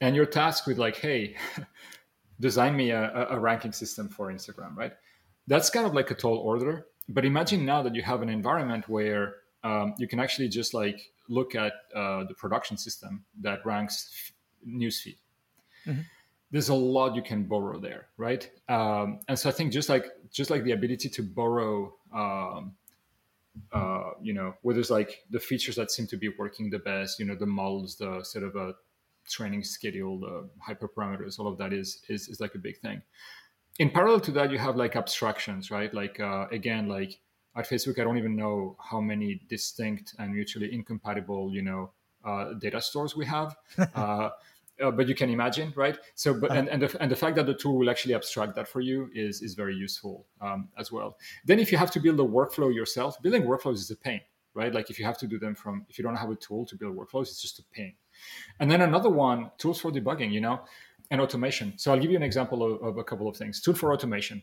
[0.00, 1.36] And you're tasked with like hey
[2.40, 4.92] design me a, a ranking system for Instagram, right?
[5.46, 6.86] That's kind of like a tall order.
[7.08, 11.12] But imagine now that you have an environment where um, you can actually just like
[11.28, 14.32] look at uh, the production system that ranks
[14.66, 15.16] newsfeed.
[15.86, 16.02] Mm-hmm.
[16.50, 18.48] There's a lot you can borrow there, right?
[18.68, 22.74] Um, and so I think just like just like the ability to borrow, um,
[23.72, 27.18] uh, you know, where there's like the features that seem to be working the best,
[27.18, 28.74] you know, the models, the sort of a
[29.28, 33.02] training schedule, the hyperparameters, all of that is, is is like a big thing.
[33.78, 35.92] In parallel to that, you have like abstractions, right?
[35.92, 37.20] Like uh, again, like
[37.56, 41.90] at Facebook, I don't even know how many distinct and mutually incompatible, you know,
[42.24, 43.56] uh, data stores we have.
[43.94, 44.30] uh,
[44.82, 45.98] uh, but you can imagine, right?
[46.14, 48.68] So, but and and the, and the fact that the tool will actually abstract that
[48.68, 51.16] for you is is very useful um, as well.
[51.46, 54.20] Then, if you have to build a workflow yourself, building workflows is a pain,
[54.54, 54.74] right?
[54.74, 56.76] Like if you have to do them from if you don't have a tool to
[56.76, 57.94] build workflows, it's just a pain.
[58.60, 60.60] And then another one, tools for debugging, you know,
[61.10, 61.74] and automation.
[61.76, 63.60] So I'll give you an example of, of a couple of things.
[63.60, 64.42] Tool for automation,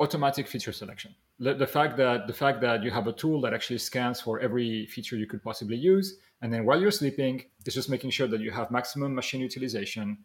[0.00, 1.14] automatic feature selection.
[1.38, 4.40] The, the, fact that the fact that you have a tool that actually scans for
[4.40, 8.26] every feature you could possibly use, and then while you're sleeping, it's just making sure
[8.28, 10.18] that you have maximum machine utilization,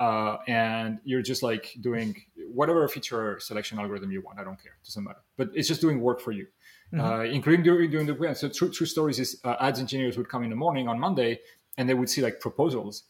[0.00, 2.14] uh, and you're just like doing
[2.52, 4.38] whatever feature selection algorithm you want.
[4.38, 5.20] I don't care, it doesn't matter.
[5.36, 6.46] But it's just doing work for you.
[6.92, 7.04] Mm-hmm.
[7.04, 8.38] Uh, including during, during the weekend.
[8.38, 11.40] So true, true stories is uh, ads engineers would come in the morning on Monday
[11.78, 13.04] and they would see like proposals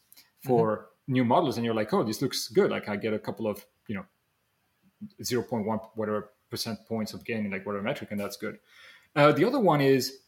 [0.45, 1.13] for mm-hmm.
[1.13, 2.71] new models and you're like oh this looks good.
[2.71, 4.05] Like i get a couple of you know
[5.21, 8.59] 0.1 whatever percent points of gain in like whatever metric and that's good.
[9.15, 10.19] Uh, the other one is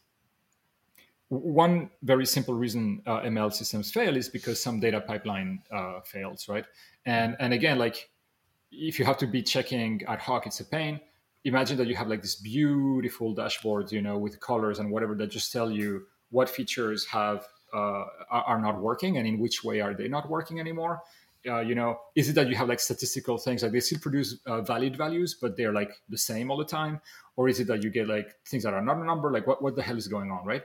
[1.28, 6.48] one very simple reason uh, ml systems fail is because some data pipeline uh, fails
[6.48, 6.66] right?
[7.06, 8.10] And and again like
[8.70, 11.00] if you have to be checking ad hoc it's a pain.
[11.44, 15.28] Imagine that you have like this beautiful dashboard you know with colors and whatever that
[15.28, 19.94] just tell you what features have uh, are not working and in which way are
[19.94, 21.02] they not working anymore?
[21.44, 24.38] Uh, you know is it that you have like statistical things like they still produce
[24.46, 27.00] uh, valid values but they're like the same all the time?
[27.34, 29.62] Or is it that you get like things that are not a number like what,
[29.62, 30.62] what the hell is going on right?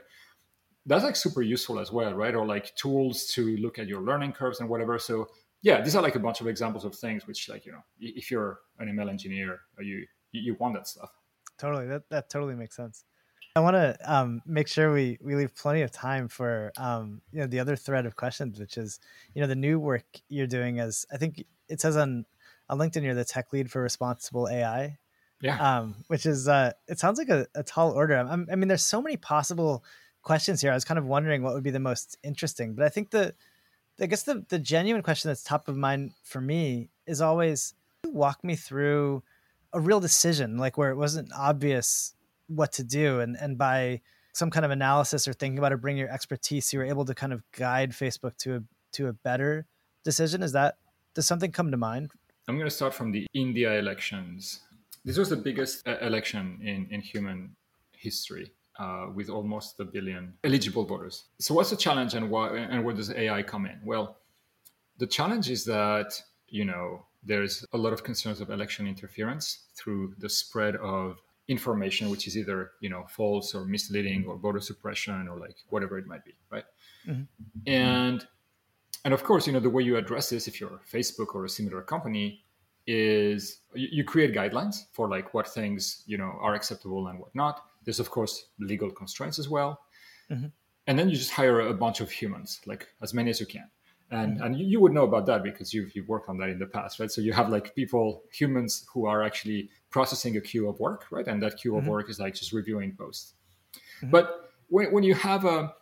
[0.86, 2.34] That's like super useful as well right?
[2.34, 4.98] Or like tools to look at your learning curves and whatever.
[4.98, 5.28] So
[5.62, 8.30] yeah these are like a bunch of examples of things which like you know if
[8.30, 11.10] you're an ml engineer uh, you you want that stuff.
[11.58, 11.86] Totally.
[11.88, 13.04] That, that totally makes sense
[13.58, 17.40] I want to um, make sure we, we leave plenty of time for um, you
[17.40, 19.00] know the other thread of questions, which is
[19.34, 22.24] you know the new work you're doing as I think it says on
[22.68, 24.98] on LinkedIn you're the tech lead for responsible AI.
[25.40, 25.58] Yeah.
[25.58, 28.16] Um, which is uh, it sounds like a, a tall order.
[28.16, 29.82] I'm, I mean, there's so many possible
[30.22, 30.70] questions here.
[30.70, 33.34] I was kind of wondering what would be the most interesting, but I think the
[34.00, 38.44] I guess the the genuine question that's top of mind for me is always walk
[38.44, 39.24] me through
[39.72, 42.14] a real decision, like where it wasn't obvious
[42.48, 44.00] what to do and and by
[44.34, 47.14] some kind of analysis or thinking about it bring your expertise you were able to
[47.14, 48.60] kind of guide facebook to a
[48.92, 49.66] to a better
[50.04, 50.76] decision is that
[51.14, 52.10] does something come to mind
[52.48, 54.60] i'm going to start from the india elections
[55.04, 57.54] this was the biggest election in in human
[57.92, 61.24] history uh, with almost a billion eligible voters.
[61.40, 62.56] So, what's the challenge, and why?
[62.56, 63.80] And where does AI come in?
[63.84, 64.18] Well,
[64.98, 70.14] the challenge is that you know there's a lot of concerns of election interference through
[70.18, 75.26] the spread of information which is either you know false or misleading or voter suppression
[75.28, 76.64] or like whatever it might be right
[77.06, 77.22] mm-hmm.
[77.66, 78.26] and
[79.04, 81.48] and of course you know the way you address this if you're facebook or a
[81.48, 82.44] similar company
[82.86, 87.34] is you, you create guidelines for like what things you know are acceptable and what
[87.34, 89.80] not there's of course legal constraints as well
[90.30, 90.46] mm-hmm.
[90.86, 93.70] and then you just hire a bunch of humans like as many as you can
[94.10, 96.66] and and you, would know about that because you've, you've worked on that in the
[96.66, 100.78] past right so you have like people humans who are actually processing a queue of
[100.80, 101.90] work right and that queue of mm-hmm.
[101.90, 103.34] work is like just reviewing posts
[103.74, 104.10] mm-hmm.
[104.10, 105.74] but when, when you have a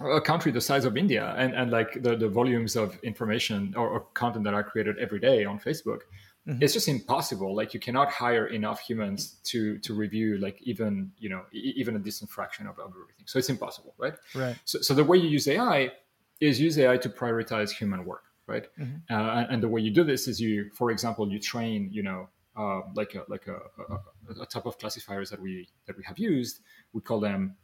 [0.00, 3.88] a country the size of India and, and like the, the volumes of information or,
[3.88, 6.00] or content that are created every day on Facebook,
[6.46, 6.62] mm-hmm.
[6.62, 7.54] it's just impossible.
[7.54, 11.98] Like you cannot hire enough humans to to review like even you know even a
[11.98, 13.26] decent fraction of, of everything.
[13.26, 14.14] So it's impossible, right?
[14.34, 14.56] Right.
[14.64, 15.92] So, so the way you use AI
[16.42, 18.66] is use AI to prioritize human work, right?
[18.78, 19.14] Mm-hmm.
[19.14, 22.28] Uh, and, the way you do this is you, for example, you train, you know,
[22.56, 23.58] uh, like a, like a,
[23.92, 26.60] a, a, type of classifiers that we that we have used.
[26.92, 27.54] We call them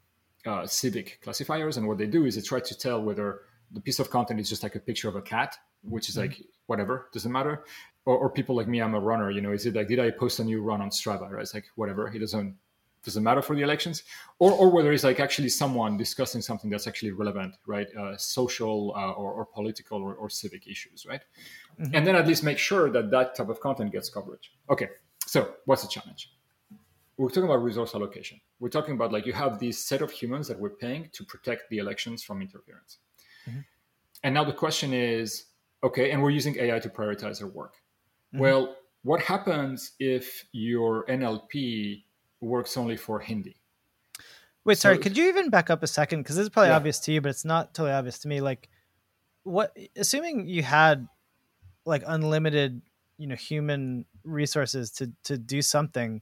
[0.47, 3.41] uh, civic classifiers, and what they do is they try to tell whether
[3.73, 6.29] the piece of content is just like a picture of a cat, which is mm-hmm.
[6.29, 7.65] like whatever, doesn't matter,
[8.05, 9.31] or, or, people like me, I'm a runner.
[9.31, 11.29] You know, is it like did I post a new run on Strava?
[11.29, 11.43] Right?
[11.43, 12.07] It's like whatever.
[12.09, 12.55] It doesn't
[13.09, 14.03] doesn't matter for the elections,
[14.39, 17.89] or, or whether it's like actually someone discussing something that's actually relevant, right?
[17.97, 21.23] Uh, social uh, or, or, political or, or, civic issues, right?
[21.81, 21.95] Mm-hmm.
[21.95, 24.53] And then at least make sure that that type of content gets coverage.
[24.69, 24.89] Okay,
[25.27, 26.33] so what's the challenge?
[27.17, 28.41] We're talking about resource allocation.
[28.61, 31.71] We're talking about like you have this set of humans that we're paying to protect
[31.71, 32.99] the elections from interference.
[33.49, 33.61] Mm-hmm.
[34.23, 35.47] And now the question is,
[35.83, 37.75] okay, and we're using AI to prioritize our work.
[38.35, 38.41] Mm-hmm.
[38.41, 42.05] Well, what happens if your NLP
[42.41, 43.57] works only for Hindi.
[44.65, 46.21] Wait, sorry, so, could you even back up a second?
[46.21, 46.77] Because this is probably yeah.
[46.77, 48.41] obvious to you, but it's not totally obvious to me.
[48.41, 48.69] Like,
[49.45, 49.75] what?
[49.97, 51.09] Assuming you had
[51.87, 52.83] like unlimited,
[53.17, 56.21] you know, human resources to to do something,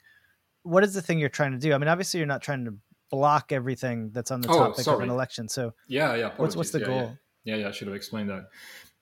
[0.62, 1.72] what is the thing you're trying to do?
[1.72, 2.74] I mean, obviously, you're not trying to
[3.10, 4.96] block everything that's on the oh, topic sorry.
[4.96, 5.48] of an election.
[5.48, 6.30] So yeah, yeah.
[6.36, 7.16] What's what's the yeah, goal?
[7.44, 7.54] Yeah.
[7.54, 7.68] yeah, yeah.
[7.68, 8.48] I should have explained that.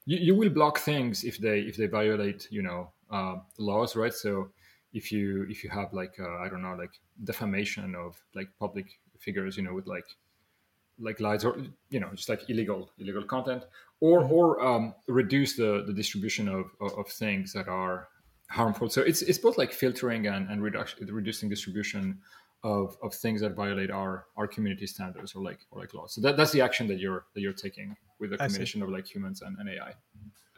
[0.05, 4.13] You, you will block things if they if they violate, you know, uh, laws, right?
[4.13, 4.49] So
[4.93, 8.99] if you if you have like uh, I don't know like defamation of like public
[9.19, 10.05] figures, you know, with like
[10.97, 11.57] like lies or
[11.89, 13.63] you know just like illegal illegal content,
[13.99, 14.33] or mm-hmm.
[14.33, 18.07] or um, reduce the the distribution of, of, of things that are
[18.49, 18.89] harmful.
[18.89, 22.19] So it's it's both like filtering and and reduction, reducing distribution
[22.63, 26.13] of, of things that violate our our community standards or like or like laws.
[26.13, 29.05] So that, that's the action that you're that you're taking with the combination of like
[29.05, 29.93] humans and, and AI.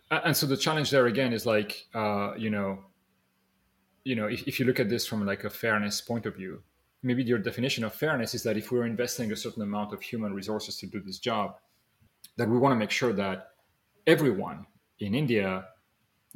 [0.09, 2.79] And so the challenge there again is like uh, you know
[4.07, 6.63] you know, if, if you look at this from like a fairness point of view,
[7.03, 10.33] maybe your definition of fairness is that if we're investing a certain amount of human
[10.33, 11.57] resources to do this job,
[12.37, 13.49] that we want to make sure that
[14.05, 14.65] everyone
[14.99, 15.65] in India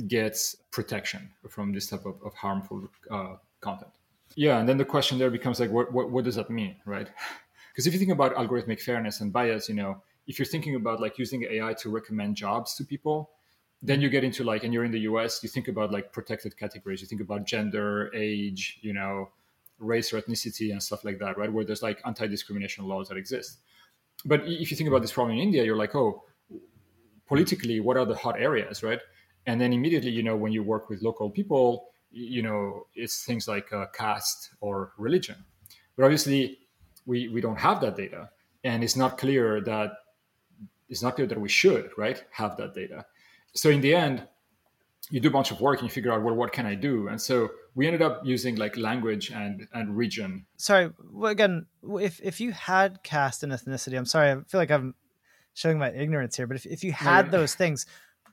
[0.07, 3.91] gets protection from this type of, of harmful uh, content.
[4.35, 7.09] Yeah, and then the question there becomes like, what, what, what does that mean, right?
[7.71, 10.99] Because if you think about algorithmic fairness and bias, you know, if you're thinking about
[10.99, 13.29] like using AI to recommend jobs to people,
[13.81, 16.57] then you get into like and you're in the us you think about like protected
[16.57, 17.01] categories.
[17.01, 19.29] You think about gender age you know
[19.79, 21.51] race or ethnicity and stuff like that right?
[21.51, 23.59] Where there's like anti-discrimination laws that exist.
[24.25, 26.23] But if you think about this problem in india you're like oh
[27.27, 28.99] politically what are the hot areas right?
[29.47, 33.47] And then immediately you know when you work with local people you know it's things
[33.47, 35.37] like uh, caste or religion.
[35.95, 36.59] But obviously
[37.07, 38.29] we we don't have that data.
[38.63, 39.93] And it's not clear that
[40.87, 43.05] it's not clear that we should right have that data
[43.53, 44.27] so in the end
[45.09, 47.07] you do a bunch of work and you figure out well what can i do?
[47.07, 50.45] And so we ended up using like language and and region.
[50.57, 51.65] Sorry well, again
[51.99, 54.95] if if you had caste and ethnicity i'm sorry i feel like i'm
[55.53, 57.85] showing my ignorance here but if, if you had those things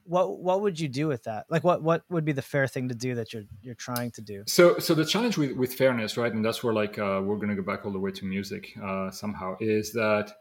[0.09, 1.44] what what would you do with that?
[1.50, 4.22] Like what what would be the fair thing to do that you're you're trying to
[4.22, 4.42] do?
[4.46, 7.50] So so the challenge with with fairness right and that's where like uh, we're going
[7.50, 10.33] to go back all the way to music uh, somehow is that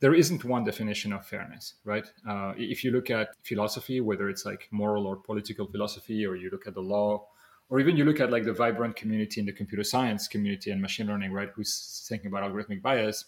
[0.00, 2.10] there isn't one definition of fairness, right?
[2.28, 6.50] Uh, if you look at philosophy, whether it's like moral or political philosophy, or you
[6.50, 7.26] look at the law,
[7.68, 10.80] or even you look at like the vibrant community in the computer science community and
[10.80, 13.26] machine learning, right, who's thinking about algorithmic bias,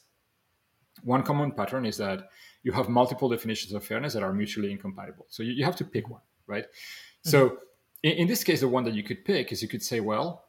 [1.04, 2.28] one common pattern is that
[2.62, 5.26] you have multiple definitions of fairness that are mutually incompatible.
[5.28, 6.64] So you, you have to pick one, right?
[6.64, 7.30] Mm-hmm.
[7.30, 7.58] So
[8.02, 10.44] in, in this case, the one that you could pick is you could say, well,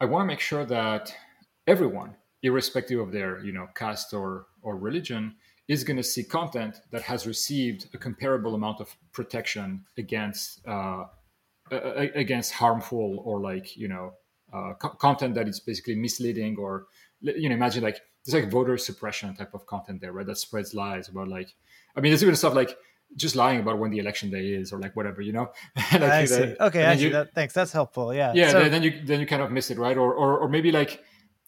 [0.00, 1.14] I want to make sure that
[1.66, 5.36] everyone, irrespective of their, you know, caste or or religion,
[5.68, 11.04] is going to see content that has received a comparable amount of protection against uh,
[11.70, 14.12] against harmful or like you know
[14.52, 16.86] uh, co- content that is basically misleading or
[17.20, 20.26] you know imagine like it's like voter suppression type of content there, right?
[20.26, 21.54] That spreads lies about like
[21.96, 22.76] I mean, there's even stuff like
[23.16, 25.52] just lying about when the election day is or like whatever, you know.
[25.76, 26.56] like, I see.
[26.58, 27.34] okay, I see you, that.
[27.34, 27.54] Thanks.
[27.54, 28.14] That's helpful.
[28.14, 28.32] Yeah.
[28.34, 28.50] Yeah.
[28.50, 29.96] So, then you then you kind of miss it, right?
[29.96, 31.02] Or or or maybe like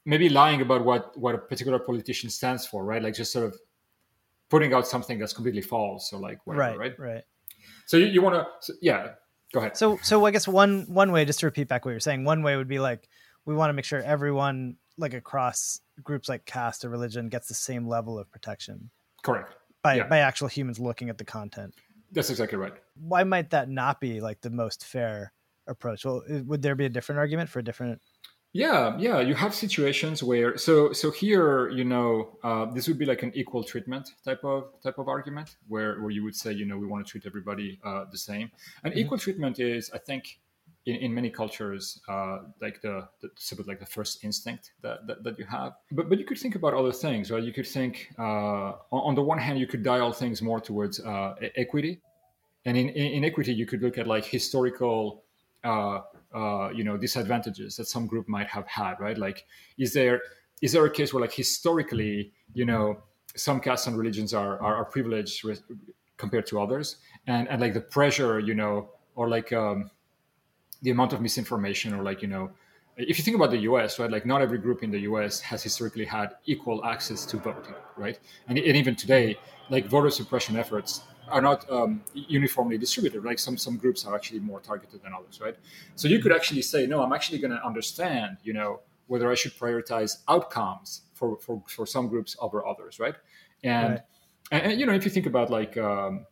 [0.04, 3.02] maybe lying about what what a particular politician stands for, right?
[3.02, 3.58] Like just sort of
[4.50, 6.98] putting out something that's completely false or like whatever, right?
[6.98, 6.98] Right.
[6.98, 7.24] Right.
[7.86, 9.12] So you, you want to, so, yeah.
[9.52, 9.76] Go ahead.
[9.76, 12.42] So so I guess one one way, just to repeat back what you're saying, one
[12.42, 13.08] way would be like
[13.44, 17.54] we want to make sure everyone like across groups like caste or religion gets the
[17.54, 18.90] same level of protection.
[19.22, 19.54] Correct.
[19.82, 20.08] By yeah.
[20.08, 21.74] by actual humans looking at the content.
[22.10, 22.72] That's exactly right.
[22.98, 25.32] Why might that not be like the most fair
[25.68, 26.04] approach?
[26.04, 28.00] Well, would there be a different argument for a different
[28.56, 29.20] yeah, yeah.
[29.20, 33.32] You have situations where so so here, you know, uh, this would be like an
[33.34, 36.86] equal treatment type of type of argument, where where you would say, you know, we
[36.86, 38.50] want to treat everybody uh, the same.
[38.82, 39.00] And mm-hmm.
[39.00, 40.38] equal treatment is, I think,
[40.86, 45.06] in, in many cultures, uh, like the, the sort of like the first instinct that,
[45.06, 45.74] that, that, you have.
[45.92, 47.42] But but you could think about other things, right?
[47.42, 51.00] You could think uh, on, on, the one hand, you could dial things more towards
[51.00, 52.00] uh, equity,
[52.64, 55.24] and in, in, in equity, you could look at like historical
[55.62, 56.00] uh,
[56.34, 59.18] uh, you know disadvantages that some group might have had right?
[59.18, 59.46] Like
[59.78, 60.20] is there
[60.62, 63.02] is there a case where like historically you know
[63.36, 65.62] some castes and religions are are, are privileged with,
[66.16, 66.96] compared to others?
[67.26, 69.90] And and like the pressure you know or like um,
[70.82, 72.50] the amount of misinformation or like you know
[72.96, 75.62] if you think about the US, right, like not every group in the US has
[75.62, 78.18] historically had equal access to voting, right?
[78.48, 83.24] And, and even today, like voter suppression efforts are not um, uniformly distributed.
[83.24, 85.56] Like some some groups are actually more targeted than others, right?
[85.94, 89.34] So you could actually say, no, I'm actually going to understand, you know, whether I
[89.34, 93.16] should prioritize outcomes for for, for some groups over others, right?
[93.62, 94.00] And, right.
[94.52, 96.26] and, and you know, if you think about like, um,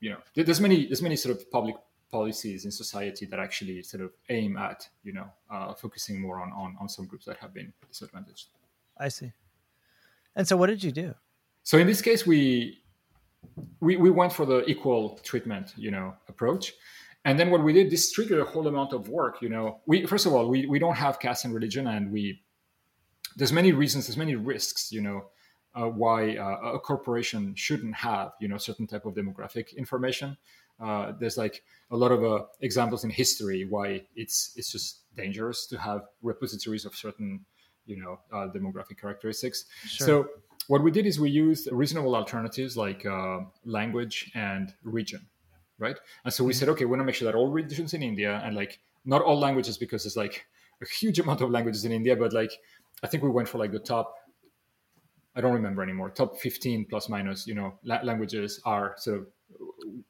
[0.00, 1.76] you know, there's many there's many sort of public
[2.10, 6.52] policies in society that actually sort of aim at, you know, uh, focusing more on,
[6.52, 8.48] on on some groups that have been disadvantaged.
[8.98, 9.32] I see.
[10.36, 11.14] And so, what did you do?
[11.62, 12.78] So in this case, we
[13.80, 16.74] we, we went for the equal treatment, you know, approach.
[17.24, 19.42] And then what we did, this triggered a whole amount of work.
[19.42, 22.42] You know, we first of all, we, we don't have caste and religion, and we
[23.36, 25.26] there's many reasons, there's many risks, you know,
[25.74, 30.36] uh, why uh, a corporation shouldn't have, you know, certain type of demographic information.
[30.80, 35.66] Uh, there's like a lot of uh, examples in history why it's it's just dangerous
[35.66, 37.44] to have repositories of certain,
[37.86, 39.66] you know, uh, demographic characteristics.
[39.84, 40.06] Sure.
[40.06, 40.28] So
[40.68, 45.26] what we did is we used reasonable alternatives like uh, language and region,
[45.78, 45.96] right?
[46.24, 48.40] And so we said, okay, we want to make sure that all regions in India
[48.44, 50.46] and like not all languages because there's like
[50.82, 52.52] a huge amount of languages in India, but like
[53.02, 54.14] I think we went for like the top.
[55.34, 56.10] I don't remember anymore.
[56.10, 59.26] Top 15 plus minus, you know, la- languages are sort of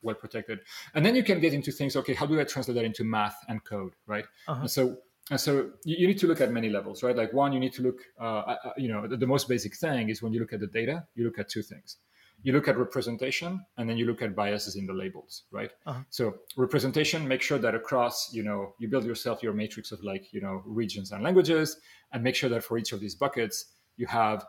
[0.03, 0.61] well protected.
[0.95, 1.97] And then you can get into things.
[1.97, 4.25] Okay, how do I translate that into math and code, right?
[4.49, 4.61] Uh-huh.
[4.63, 4.99] And so
[5.31, 7.17] and so you, need to look at many levels, right?
[7.17, 10.23] Like one, you need to look, uh, you know, the, the, most basic thing is
[10.23, 11.99] when you look at the data, you look at two things.
[12.43, 15.71] You look at representation, and then you look at biases in the labels, right?
[15.87, 16.01] Uh-huh.
[16.09, 20.33] So representation, make sure that across, you know, you build yourself your matrix of like,
[20.33, 21.77] you know, regions and languages,
[22.13, 23.67] and make sure that for each of these buckets,
[23.99, 24.45] you have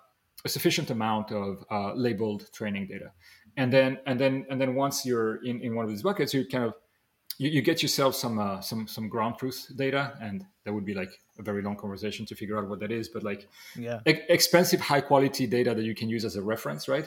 [0.45, 3.11] a sufficient amount of uh, labeled training data.
[3.57, 6.45] And then, and then, and then once you're in, in one of these buckets, you
[6.45, 6.73] kind of
[7.37, 10.93] you, you get yourself some uh, some some ground truth data, and that would be
[10.93, 13.09] like a very long conversation to figure out what that is.
[13.09, 16.87] But like, yeah, e- expensive, high quality data that you can use as a reference,
[16.87, 17.03] right?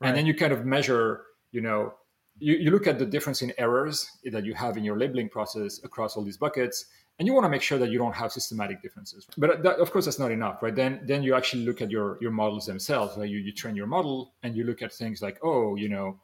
[0.00, 0.08] right?
[0.08, 1.94] And then you kind of measure, you know,
[2.38, 5.80] you, you look at the difference in errors that you have in your labeling process
[5.84, 6.86] across all these buckets,
[7.18, 9.26] and you want to make sure that you don't have systematic differences.
[9.38, 10.74] But that, of course, that's not enough, right?
[10.74, 13.16] Then then you actually look at your your models themselves.
[13.16, 13.28] Right?
[13.28, 16.18] You you train your model, and you look at things like, oh, you know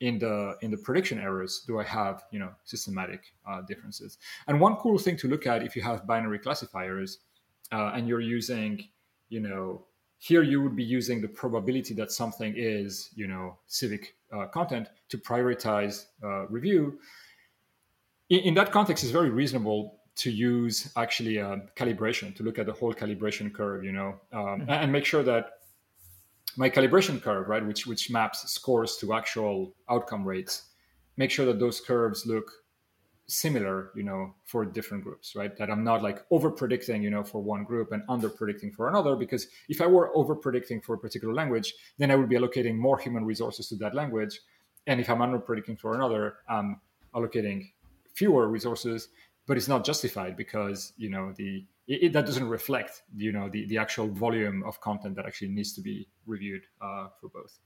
[0.00, 4.18] in the in the prediction errors do I have you know systematic uh, differences?
[4.46, 7.18] And one cool thing to look at if you have binary classifiers
[7.72, 8.84] uh, and you're using
[9.28, 9.84] you know
[10.18, 14.88] here you would be using the probability that something is you know civic uh, content
[15.08, 16.98] to prioritize uh, review.
[18.28, 22.66] In, in, that context, it's very reasonable to use actually uh, calibration to look at
[22.66, 24.70] the whole calibration curve, you know, um, mm-hmm.
[24.70, 25.50] and make sure that
[26.56, 30.70] my calibration curve, right, which which maps scores to actual outcome rates,
[31.16, 32.50] make sure that those curves look
[33.28, 35.56] similar, you know, for different groups, right?
[35.56, 38.88] That I'm not like over predicting, you know, for one group and under predicting for
[38.88, 39.14] another.
[39.14, 42.76] Because if I were over predicting for a particular language, then I would be allocating
[42.76, 44.40] more human resources to that language.
[44.86, 46.80] And if I'm under predicting for another, I'm
[47.14, 47.70] allocating
[48.14, 49.08] fewer resources,
[49.48, 53.48] but it's not justified because, you know, the it, it, that doesn't reflect you know
[53.48, 57.58] the, the actual volume of content that actually needs to be reviewed uh, for both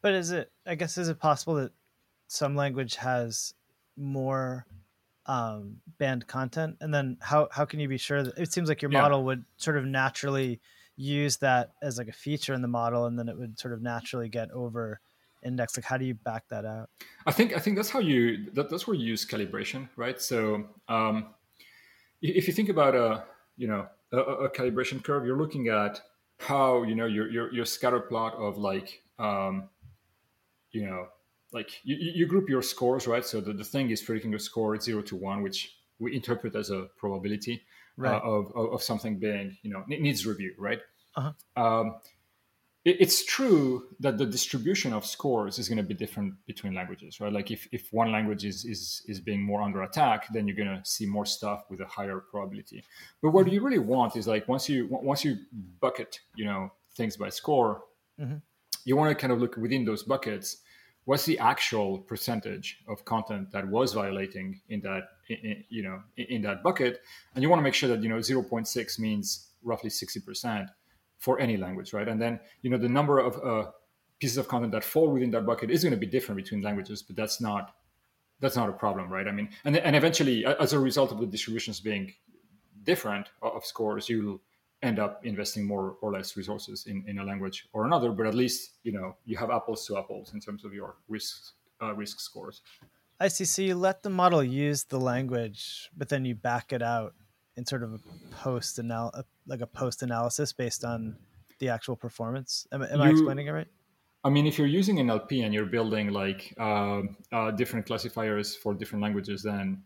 [0.00, 1.70] but is it i guess is it possible that
[2.26, 3.54] some language has
[3.96, 4.66] more
[5.26, 8.82] um, banned content and then how, how can you be sure that it seems like
[8.82, 9.02] your yeah.
[9.02, 10.60] model would sort of naturally
[10.96, 13.82] use that as like a feature in the model and then it would sort of
[13.82, 15.00] naturally get over
[15.42, 16.90] indexed like how do you back that out
[17.26, 20.66] i think i think that's how you that, that's where you use calibration right so
[20.88, 21.34] um,
[22.22, 23.24] if you think about a
[23.56, 26.00] you know a, a, calibration curve you're looking at
[26.38, 29.68] how you know your your, your scatter plot of like um,
[30.72, 31.06] you know
[31.52, 34.78] like you, you group your scores right so the, the thing is predicting a score
[34.78, 37.62] 0 to 1 which we interpret as a probability
[37.98, 38.14] uh, right.
[38.14, 40.80] uh, of, of, of something being you know needs review right
[41.16, 41.32] uh-huh.
[41.62, 41.96] um,
[42.84, 47.32] it's true that the distribution of scores is going to be different between languages right?
[47.32, 50.68] Like if, if one language is, is is being more under attack then you're going
[50.68, 52.82] to see more stuff with a higher probability.
[53.22, 55.36] But what you really want is like once you once you
[55.80, 57.82] bucket you know things by score
[58.18, 58.36] mm-hmm.
[58.84, 60.58] you want to kind of look within those buckets
[61.04, 66.42] what's the actual percentage of content that was violating in that in, you know in
[66.42, 67.00] that bucket?
[67.34, 70.68] And you want to make sure that you know 0.6 means roughly 60%
[71.20, 72.08] for any language, right?
[72.08, 73.70] And then you know the number of uh,
[74.18, 77.02] pieces of content that fall within that bucket is going to be different between languages,
[77.02, 77.74] but that's not
[78.40, 79.28] that's not a problem, right?
[79.28, 82.12] I mean, and and eventually, as a result of the distributions being
[82.82, 84.40] different of scores, you'll
[84.82, 88.10] end up investing more or less resources in, in a language or another.
[88.12, 91.52] But at least you know you have apples to apples in terms of your risk
[91.82, 92.62] uh, risk scores.
[93.22, 93.44] I see.
[93.44, 97.14] So you let the model use the language, but then you back it out
[97.56, 97.98] in sort of a
[98.34, 99.12] post anal
[99.46, 101.16] like a post analysis based on
[101.58, 102.66] the actual performance.
[102.72, 103.68] Am, am you, I explaining it right?
[104.22, 108.74] I mean, if you're using NLP and you're building like uh, uh, different classifiers for
[108.74, 109.82] different languages, then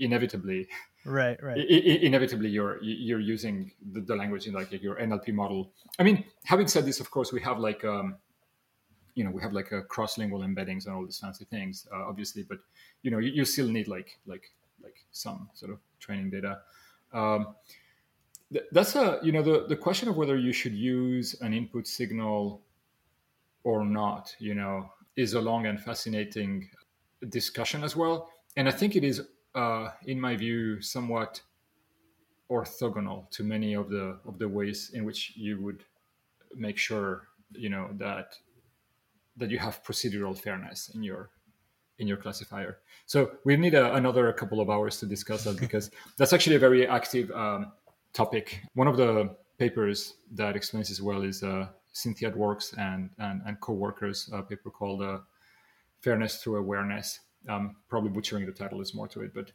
[0.00, 0.66] inevitably,
[1.04, 5.72] right, right, I- inevitably you're you're using the, the, language in like your NLP model.
[5.98, 8.16] I mean, having said this, of course, we have like um,
[9.14, 12.42] you know we have like a cross-lingual embeddings and all these fancy things, uh, obviously,
[12.42, 12.58] but
[13.02, 14.50] you know you, you still need like like
[14.82, 16.58] like some sort of training data.
[17.12, 17.54] Um,
[18.52, 21.86] th- that's a you know the the question of whether you should use an input
[21.86, 22.62] signal
[23.64, 24.34] or not.
[24.38, 26.68] You know, is a long and fascinating
[27.28, 29.22] discussion as well, and I think it is,
[29.54, 31.40] uh, in my view, somewhat
[32.50, 35.84] orthogonal to many of the of the ways in which you would
[36.54, 38.36] make sure you know that
[39.36, 41.30] that you have procedural fairness in your
[41.98, 42.78] in your classifier.
[43.06, 46.58] So we need a, another couple of hours to discuss that because that's actually a
[46.58, 47.72] very active um,
[48.12, 48.60] topic.
[48.74, 53.60] One of the papers that explains this well is uh, Cynthia Dworks and, and, and
[53.60, 55.18] co-workers a paper called uh,
[56.00, 57.20] Fairness Through Awareness.
[57.48, 59.52] Um, probably butchering the title is more to it, but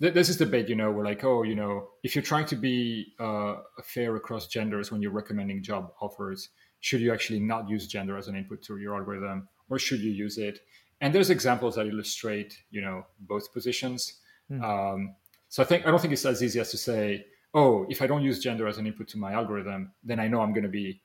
[0.00, 2.46] th- this is the debate, you know, we're like, oh, you know, if you're trying
[2.46, 6.48] to be uh, fair across genders when you're recommending job offers,
[6.80, 10.10] should you actually not use gender as an input to your algorithm or should you
[10.10, 10.60] use it?
[11.02, 14.20] And there's examples that illustrate you know both positions.
[14.50, 14.62] Mm.
[14.64, 15.14] um,
[15.48, 17.24] so i think i don't think it's as easy as to say
[17.54, 20.40] oh if i don't use gender as an input to my algorithm then i know
[20.40, 21.00] i'm going to be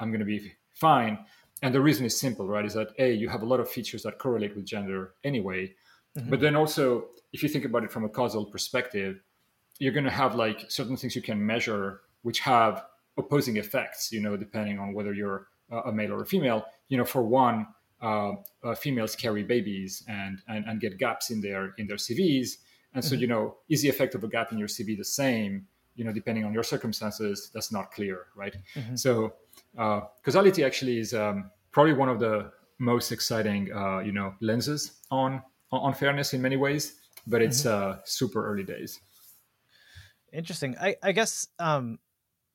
[0.00, 1.18] i'm going to be fine.
[1.62, 2.64] And the reason is simple right?
[2.64, 5.74] Is that a you have a lot of features that correlate with gender anyway.
[6.18, 6.28] Mm-hmm.
[6.28, 9.20] but then also if you think about it from a causal perspective
[9.78, 12.82] you're going to have like certain things you can measure which have
[13.16, 16.64] opposing effects you know depending on whether you're a male or a female.
[16.88, 17.68] You know for one
[18.02, 18.32] uh,
[18.64, 22.56] uh, females carry babies and, and and get gaps in their in their CVs.
[22.94, 23.20] And so, mm-hmm.
[23.20, 25.66] you know, is the effect of a gap in your CV the same?
[25.94, 28.56] You know, depending on your circumstances, that's not clear, right?
[28.74, 28.96] Mm-hmm.
[28.96, 29.34] So,
[29.78, 35.00] uh, causality actually is um, probably one of the most exciting, uh, you know, lenses
[35.10, 36.96] on on fairness in many ways,
[37.26, 37.92] but it's mm-hmm.
[37.92, 39.00] uh, super early days.
[40.32, 40.76] Interesting.
[40.80, 41.98] I, I guess um,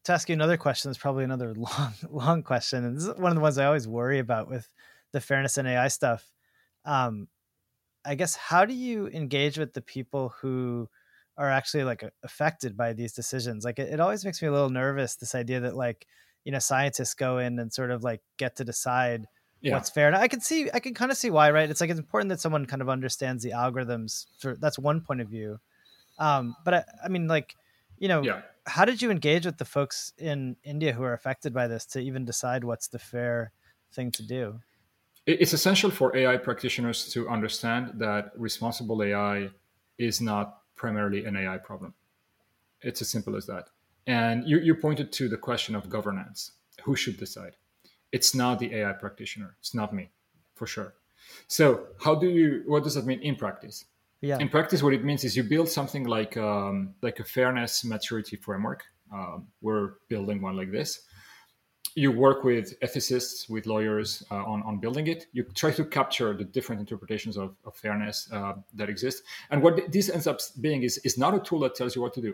[0.05, 3.31] to ask you another question is probably another long, long question, and this is one
[3.31, 4.67] of the ones I always worry about with
[5.11, 6.29] the fairness and AI stuff.
[6.85, 7.27] Um,
[8.05, 10.87] I guess how do you engage with the people who
[11.37, 13.65] are actually like affected by these decisions?
[13.65, 15.15] Like it, it always makes me a little nervous.
[15.15, 16.05] This idea that like
[16.43, 19.25] you know scientists go in and sort of like get to decide
[19.65, 19.73] yeah.
[19.73, 20.07] what's fair.
[20.07, 21.69] And I can see, I can kind of see why, right?
[21.69, 24.25] It's like it's important that someone kind of understands the algorithms.
[24.39, 25.59] For that's one point of view.
[26.19, 27.55] Um, but I, I mean, like,
[27.97, 28.41] you know, yeah.
[28.65, 31.99] how did you engage with the folks in India who are affected by this to
[31.99, 33.51] even decide what's the fair
[33.91, 34.59] thing to do?
[35.25, 39.49] It's essential for AI practitioners to understand that responsible AI
[39.97, 41.93] is not primarily an AI problem.
[42.81, 43.69] It's as simple as that.
[44.07, 46.51] And you, you pointed to the question of governance.
[46.83, 47.55] Who should decide?
[48.11, 49.55] It's not the AI practitioner.
[49.59, 50.11] It's not me,
[50.53, 50.93] for sure.
[51.47, 52.63] So, how do you?
[52.67, 53.85] What does that mean in practice?
[54.21, 54.37] Yeah.
[54.37, 58.35] In practice, what it means is you build something like um, like a fairness maturity
[58.35, 58.83] framework.
[59.11, 61.01] Um, we're building one like this,
[61.93, 65.27] you work with ethicists, with lawyers uh, on, on building it.
[65.31, 69.23] You try to capture the different interpretations of, of fairness uh, that exist.
[69.49, 72.13] And what this ends up being is, is not a tool that tells you what
[72.15, 72.33] to do.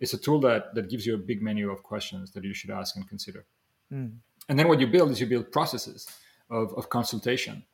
[0.00, 2.70] it's a tool that that gives you a big menu of questions that you should
[2.70, 3.44] ask and consider.
[3.92, 4.12] Mm.
[4.48, 6.08] And then what you build is you build processes
[6.50, 7.64] of, of consultation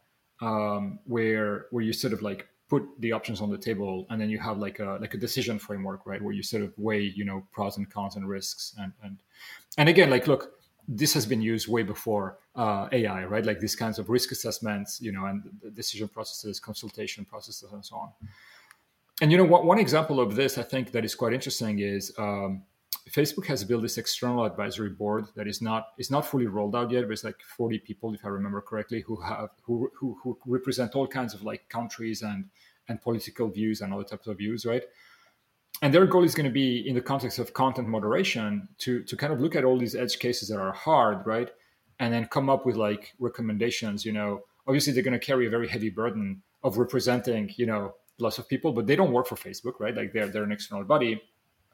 [0.41, 4.31] um, where where you sort of like put the options on the table and then
[4.31, 7.25] you have like a like a decision framework right where you sort of weigh you
[7.25, 9.18] know pros and cons and risks and and
[9.79, 10.55] and again like look
[10.87, 13.45] this has been used way before uh, AI, right?
[13.45, 15.43] Like these kinds of risk assessments, you know, and
[15.74, 18.11] decision processes, consultation processes, and so on.
[19.22, 22.12] And you know, what, one example of this I think that is quite interesting is
[22.18, 22.64] um,
[23.11, 26.91] Facebook has built this external advisory board that is not is not fully rolled out
[26.91, 27.07] yet.
[27.07, 31.07] There's like 40 people, if I remember correctly, who have who who, who represent all
[31.07, 32.47] kinds of like countries and
[32.89, 34.82] and political views and other types of views, right?
[35.83, 39.16] And their goal is going to be in the context of content moderation to to
[39.16, 41.51] kind of look at all these edge cases that are hard, right?
[42.01, 44.05] And then come up with like recommendations.
[44.05, 47.95] You know, obviously they're going to carry a very heavy burden of representing, you know,
[48.18, 49.95] lots of people, but they don't work for Facebook, right?
[49.95, 51.20] Like they're they're an external body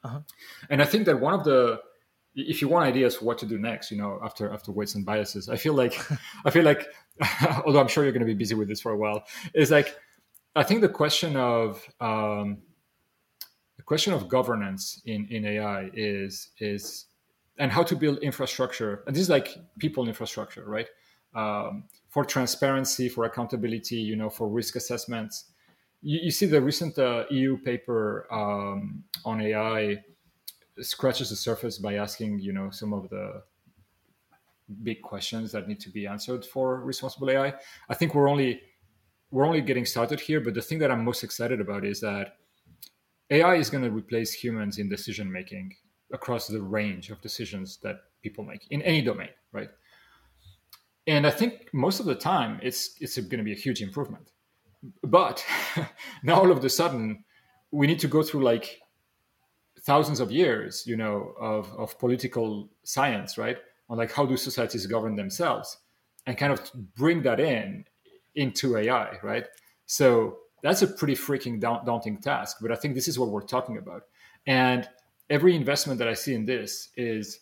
[0.05, 0.20] uh-huh.
[0.68, 1.80] And I think that one of the
[2.36, 5.05] if you want ideas for what to do next, you know, after after weights and
[5.05, 5.98] biases, I feel like
[6.44, 6.86] I feel like
[7.66, 9.24] although I'm sure you're going to be busy with this for a while,
[9.55, 9.96] is like
[10.57, 12.59] I think the question of um,
[13.91, 14.82] question of governance
[15.12, 16.82] in in AI is is
[17.59, 18.93] and how to build infrastructure.
[19.07, 20.88] And this is like people infrastructure, right?
[21.43, 25.51] Um, for transparency, for accountability, you know, for risk assessments
[26.03, 30.03] you, you see the recent uh, EU paper um, on AI
[30.80, 33.43] scratches the surface by asking, you know, some of the
[34.82, 37.53] big questions that need to be answered for responsible AI.
[37.88, 38.62] I think we're only
[39.32, 42.38] we're only getting started here, but the thing that I'm most excited about is that
[43.31, 45.76] AI is going to replace humans in decision making
[46.12, 49.70] across the range of decisions that people make in any domain, right?
[51.07, 54.31] And I think most of the time it's it's going to be a huge improvement.
[55.03, 55.45] But
[56.22, 57.24] now all of a sudden
[57.70, 58.81] we need to go through like
[59.83, 63.59] thousands of years you know of, of political science right?
[63.89, 65.78] On like how do societies govern themselves
[66.26, 67.85] and kind of bring that in
[68.35, 69.47] into ai right?
[69.87, 73.78] So that's a pretty freaking daunting task but i think this is what we're talking
[73.78, 74.04] about.
[74.46, 74.88] And
[75.28, 77.40] every investment that i see in this is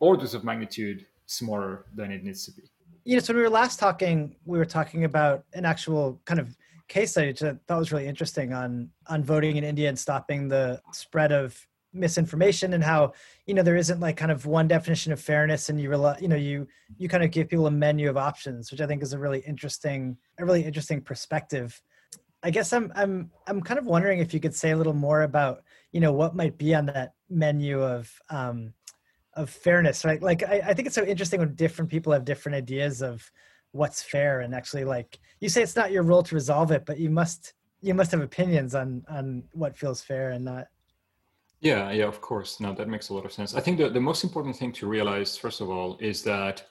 [0.00, 2.62] orders of magnitude smaller than it needs to be.
[3.04, 6.40] You know, so when we were last talking, we were talking about an actual kind
[6.40, 6.56] of
[6.88, 10.48] case study which I thought was really interesting on on voting in India and stopping
[10.48, 11.56] the spread of
[11.92, 13.12] misinformation and how
[13.46, 16.28] you know there isn't like kind of one definition of fairness and you rely you
[16.28, 16.66] know you
[16.98, 19.40] you kind of give people a menu of options which i think is a really
[19.40, 21.82] interesting a really interesting perspective
[22.42, 25.22] i guess i'm i'm i'm kind of wondering if you could say a little more
[25.22, 25.62] about
[25.92, 28.72] you know what might be on that menu of um
[29.34, 30.22] of fairness right?
[30.22, 33.30] Like I, I think it's so interesting when different people have different ideas of
[33.72, 36.98] what's fair and actually like you say it's not your role to resolve it but
[36.98, 40.66] you must you must have opinions on on what feels fair and not.
[41.60, 42.60] Yeah yeah of course.
[42.60, 43.54] No that makes a lot of sense.
[43.54, 46.66] I think the, the most important thing to realize first of all is that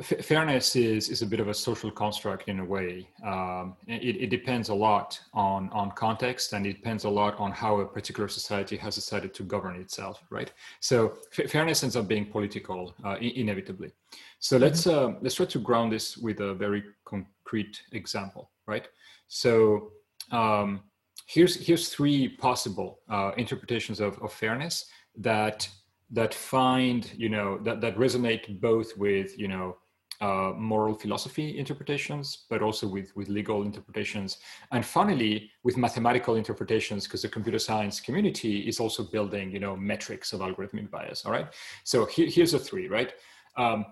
[0.00, 3.06] F- fairness is is a bit of a social construct in a way.
[3.22, 7.52] Um, it, it depends a lot on on context, and it depends a lot on
[7.52, 10.24] how a particular society has decided to govern itself.
[10.30, 10.52] Right.
[10.80, 13.92] So f- fairness ends up being political uh, I- inevitably.
[14.38, 18.50] So let's uh, let's try to ground this with a very concrete example.
[18.66, 18.88] Right.
[19.28, 19.90] So
[20.30, 20.80] um,
[21.26, 25.68] here's here's three possible uh, interpretations of, of fairness that
[26.10, 29.76] that find you know that, that resonate both with you know
[30.20, 34.38] uh, moral philosophy interpretations but also with with legal interpretations.
[34.70, 39.76] And finally with mathematical interpretations because the computer science community is also building you know
[39.76, 41.48] metrics of algorithmic bias all right?
[41.84, 43.12] So here, here's the three right?
[43.56, 43.86] Um,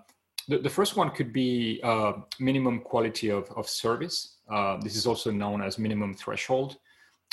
[0.47, 4.37] the, the first one could be uh, minimum quality of, of service.
[4.49, 6.77] Uh, this is also known as minimum threshold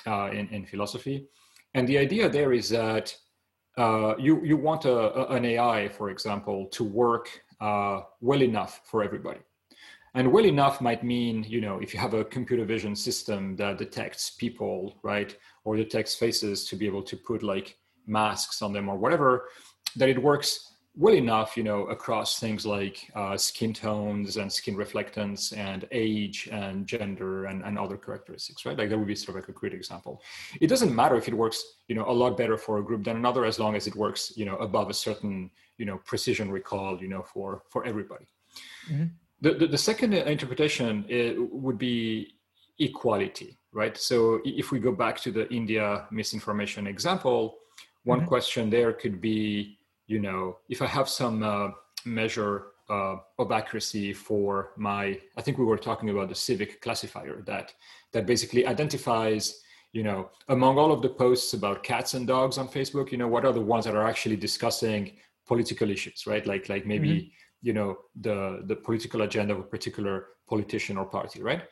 [0.07, 1.27] uh, in, in philosophy.
[1.75, 3.15] And the idea there is that
[3.79, 8.81] uh, you you want a, a, an AI, for example, to work uh, well enough
[8.85, 9.41] for everybody.
[10.15, 13.79] And well enough might mean, you know, if you have a computer vision system that
[13.79, 18.89] detects people, right, or detects faces to be able to put like masks on them
[18.89, 19.47] or whatever,
[19.97, 20.70] that it works
[21.01, 26.47] well enough, you know, across things like uh, skin tones and skin reflectance and age
[26.53, 28.77] and gender and, and other characteristics, right?
[28.77, 30.21] Like that would be sort of like a great example.
[30.61, 33.17] It doesn't matter if it works, you know, a lot better for a group than
[33.17, 37.01] another, as long as it works, you know, above a certain, you know, precision recall,
[37.01, 38.27] you know, for for everybody.
[38.91, 39.07] Mm-hmm.
[39.41, 41.07] The, the, the second interpretation
[41.51, 42.35] would be
[42.79, 43.97] equality, right?
[43.97, 47.57] So if we go back to the India misinformation example,
[48.05, 48.29] one mm-hmm.
[48.29, 49.79] question there could be
[50.11, 51.69] you know, if I have some uh,
[52.05, 52.55] measure
[52.89, 57.73] uh, of accuracy for my, I think we were talking about the civic classifier that
[58.13, 62.69] that basically identifies you know among all of the posts about cats and dogs on
[62.69, 65.03] facebook you know what are the ones that are actually discussing
[65.49, 67.67] political issues right like like maybe mm-hmm.
[67.67, 71.63] you know the the political agenda of a particular politician or party right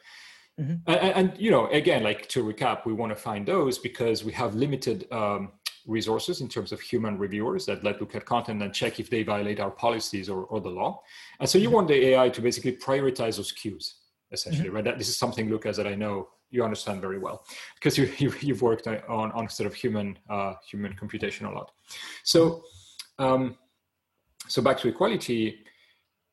[0.61, 0.75] mm-hmm.
[0.89, 4.33] and, and, you know again like to recap we want to find those because we
[4.33, 5.53] have limited um,
[5.89, 9.23] resources in terms of human reviewers that let look at content and check if they
[9.23, 11.01] violate our policies or, or the law
[11.41, 11.75] and so you mm-hmm.
[11.77, 13.95] want the ai to basically prioritize those cues
[14.31, 14.77] essentially mm-hmm.
[14.77, 18.11] right that, this is something Lukas that i know you understand very well because you,
[18.19, 21.73] you have worked on on sort of human uh, human computation a lot.
[22.25, 22.63] So
[23.19, 23.57] um,
[24.47, 25.65] so back to equality.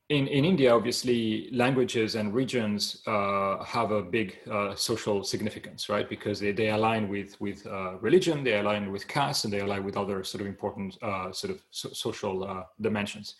[0.09, 6.07] In, in India, obviously, languages and regions uh, have a big uh, social significance, right?
[6.07, 9.83] Because they, they align with with uh, religion, they align with caste, and they align
[9.83, 13.35] with other sort of important uh, sort of so, social uh, dimensions.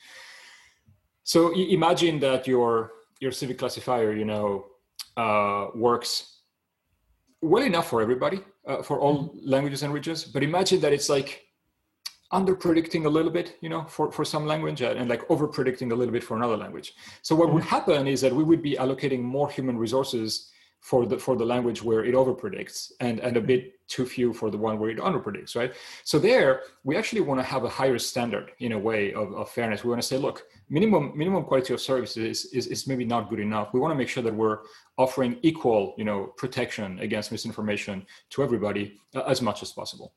[1.23, 4.65] So imagine that your your civic classifier, you know,
[5.75, 6.35] works
[7.41, 9.49] well enough for everybody, uh, for all mm-hmm.
[9.49, 10.23] languages and regions.
[10.23, 11.44] But imagine that it's like
[12.31, 15.47] under predicting a little bit, you know, for, for some language and, and like over
[15.47, 16.93] predicting a little bit for another language.
[17.21, 17.55] So what mm-hmm.
[17.55, 20.49] would happen is that we would be allocating more human resources
[20.85, 24.31] for the for the language where it over predicts and and a bit too few
[24.31, 25.73] for the one where it under predicts right?
[26.03, 29.49] So there we actually want to have a higher standard in a way of, of
[29.49, 29.83] fairness.
[29.83, 33.31] We want to say look minimum minimum quality of services is, is, is maybe not
[33.31, 33.73] good enough.
[33.73, 34.59] We want to make sure that we're
[34.99, 40.13] offering equal you know protection against misinformation to everybody uh, as much as possible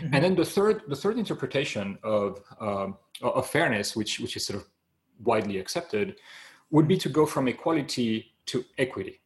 [0.00, 0.14] mm-hmm.
[0.14, 4.58] and then the third the third interpretation of um, of fairness which which is sort
[4.60, 4.66] of
[5.22, 6.16] widely accepted
[6.70, 9.20] would be to go from equality to equity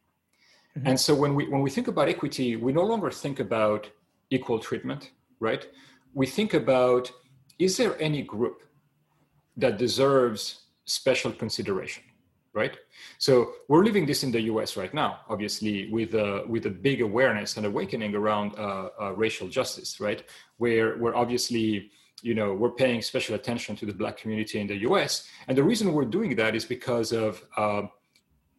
[0.77, 0.87] Mm-hmm.
[0.87, 3.89] And so when we when we think about equity, we no longer think about
[4.29, 5.67] equal treatment, right?
[6.13, 7.11] We think about
[7.59, 8.63] is there any group
[9.55, 12.03] that deserves special consideration,
[12.55, 12.77] right?
[13.19, 14.77] So we're living this in the U.S.
[14.77, 19.47] right now, obviously, with a with a big awareness and awakening around uh, uh, racial
[19.47, 20.23] justice, right?
[20.57, 21.91] Where we're obviously
[22.21, 25.63] you know we're paying special attention to the black community in the us and the
[25.63, 27.83] reason we're doing that is because of uh,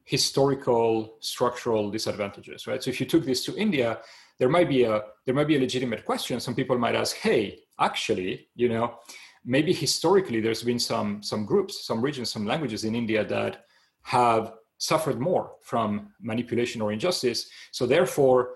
[0.04, 2.82] historical structural disadvantages, right?
[2.82, 3.98] So if you took this to India,
[4.38, 6.38] there might be a there might be a legitimate question.
[6.38, 8.98] Some people might ask, hey, actually, you know,
[9.44, 13.65] maybe historically there's been some some groups, some regions, some languages in India that
[14.06, 17.48] have suffered more from manipulation or injustice.
[17.72, 18.50] So therefore,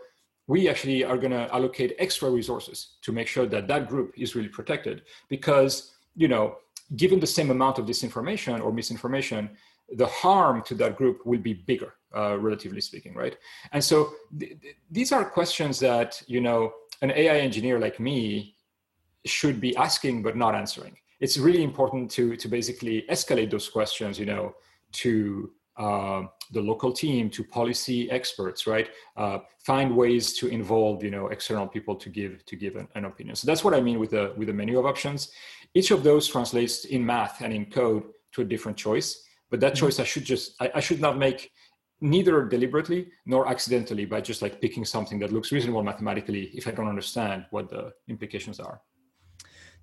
[0.47, 4.35] we actually are going to allocate extra resources to make sure that that group is
[4.37, 6.57] really protected because you know
[6.97, 9.51] given the same amount of disinformation or misinformation
[9.97, 13.37] the harm to that group will be bigger, uh, relatively speaking, right?
[13.73, 16.73] And so th- th- these are questions that you know
[17.03, 18.55] an AI engineer like me
[19.27, 20.97] should be asking but not answering.
[21.19, 24.55] It's really important to to basically escalate those questions, you know,
[24.93, 26.23] to uh,
[26.53, 28.89] the local team, to policy experts, right?
[29.17, 33.05] Uh, find ways to involve, you know, external people to give to give an, an
[33.05, 33.37] opinion.
[33.37, 35.31] So that's what I mean with the with the menu of options.
[35.75, 39.75] Each of those translates in math and in code to a different choice but that
[39.75, 39.87] mm-hmm.
[39.87, 41.51] choice i should just I, I, should not make
[42.01, 46.71] neither deliberately nor accidentally by just like picking something that looks reasonable mathematically if i
[46.71, 48.81] don't understand what the implications are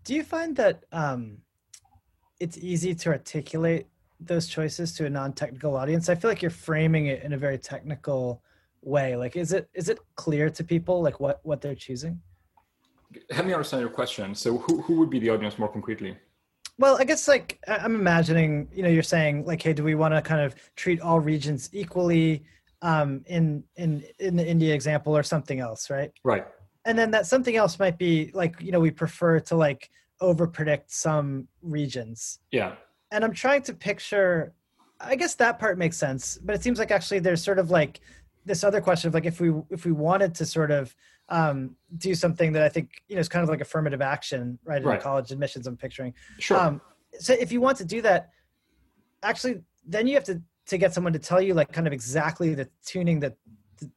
[0.04, 1.38] do you find that um,
[2.40, 3.88] it's easy to articulate
[4.20, 7.58] those choices to a non-technical audience i feel like you're framing it in a very
[7.58, 8.42] technical
[8.82, 12.20] way like is it is it clear to people like what what they're choosing
[13.32, 16.18] help me understand your question so who, who would be the audience more concretely
[16.80, 20.14] well, I guess like I'm imagining, you know, you're saying like, hey, do we want
[20.14, 22.44] to kind of treat all regions equally
[22.82, 26.12] um, in in in the India example or something else, right?
[26.24, 26.46] Right.
[26.86, 29.90] And then that something else might be like, you know, we prefer to like
[30.22, 32.40] over predict some regions.
[32.52, 32.76] Yeah.
[33.12, 34.54] And I'm trying to picture.
[35.00, 38.00] I guess that part makes sense, but it seems like actually there's sort of like
[38.46, 40.96] this other question of like if we if we wanted to sort of
[41.30, 44.82] um, do something that I think you know is kind of like affirmative action, right?
[44.82, 45.02] In right.
[45.02, 46.14] college admissions, I'm picturing.
[46.40, 46.58] Sure.
[46.58, 46.82] Um,
[47.20, 48.30] so if you want to do that,
[49.24, 52.54] actually, then you have to to get someone to tell you like kind of exactly
[52.54, 53.36] the tuning that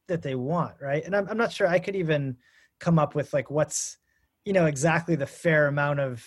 [0.08, 1.04] that they want, right?
[1.04, 2.36] And I'm I'm not sure I could even
[2.78, 3.98] come up with like what's
[4.44, 6.26] you know exactly the fair amount of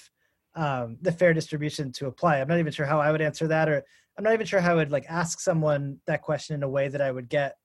[0.55, 2.39] um, the fair distribution to apply.
[2.39, 3.83] I'm not even sure how I would answer that, or
[4.17, 6.87] I'm not even sure how I would like ask someone that question in a way
[6.87, 7.57] that I would get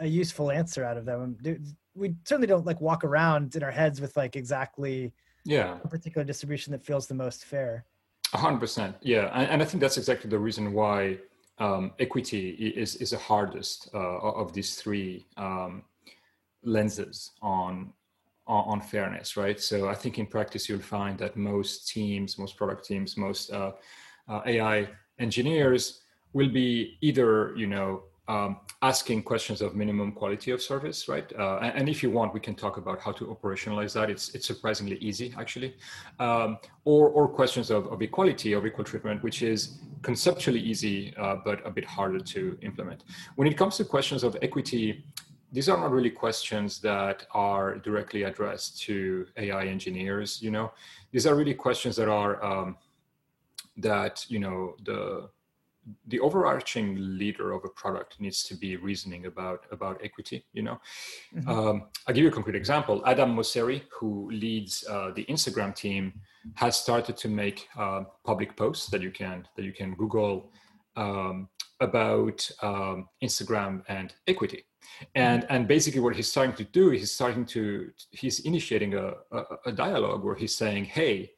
[0.00, 1.36] a useful answer out of them.
[1.94, 5.12] We certainly don't like walk around in our heads with like exactly
[5.44, 7.84] yeah a particular distribution that feels the most fair.
[8.34, 11.18] A hundred percent, yeah, and, and, I think that's exactly the reason why
[11.58, 15.82] um, equity is is the hardest uh, of these three um,
[16.62, 17.92] lenses on,
[18.46, 19.60] on, fairness, right?
[19.60, 23.72] So I think in practice you'll find that most teams, most product teams, most uh,
[24.28, 24.88] uh, AI
[25.18, 31.30] engineers will be either you know um, asking questions of minimum quality of service, right?
[31.36, 34.08] Uh, and, and, if you want, we can talk about how to operationalize that.
[34.10, 35.74] It's it's surprisingly easy, actually.
[36.20, 41.36] Um, or or questions of, of equality, of equal treatment, which is conceptually easy, uh,
[41.44, 43.04] but a bit harder to implement.
[43.36, 45.04] When it comes to questions of equity,
[45.52, 50.40] these are not really questions that are directly addressed to AI engineers.
[50.40, 50.72] You know,
[51.12, 52.76] these are really questions that are um,
[53.76, 55.28] that you know the
[56.08, 60.78] the overarching leader of a product needs to be reasoning about about equity you know
[61.34, 61.48] mm-hmm.
[61.48, 66.12] um, i'll give you a concrete example adam mosseri who leads uh, the instagram team
[66.54, 70.52] has started to make uh, public posts that you can that you can google
[70.94, 71.48] um,
[71.80, 74.64] about um, instagram and equity
[75.14, 75.54] and mm-hmm.
[75.54, 79.72] and basically what he's starting to do he's starting to he's initiating a, a, a
[79.72, 81.30] dialogue where he's saying hey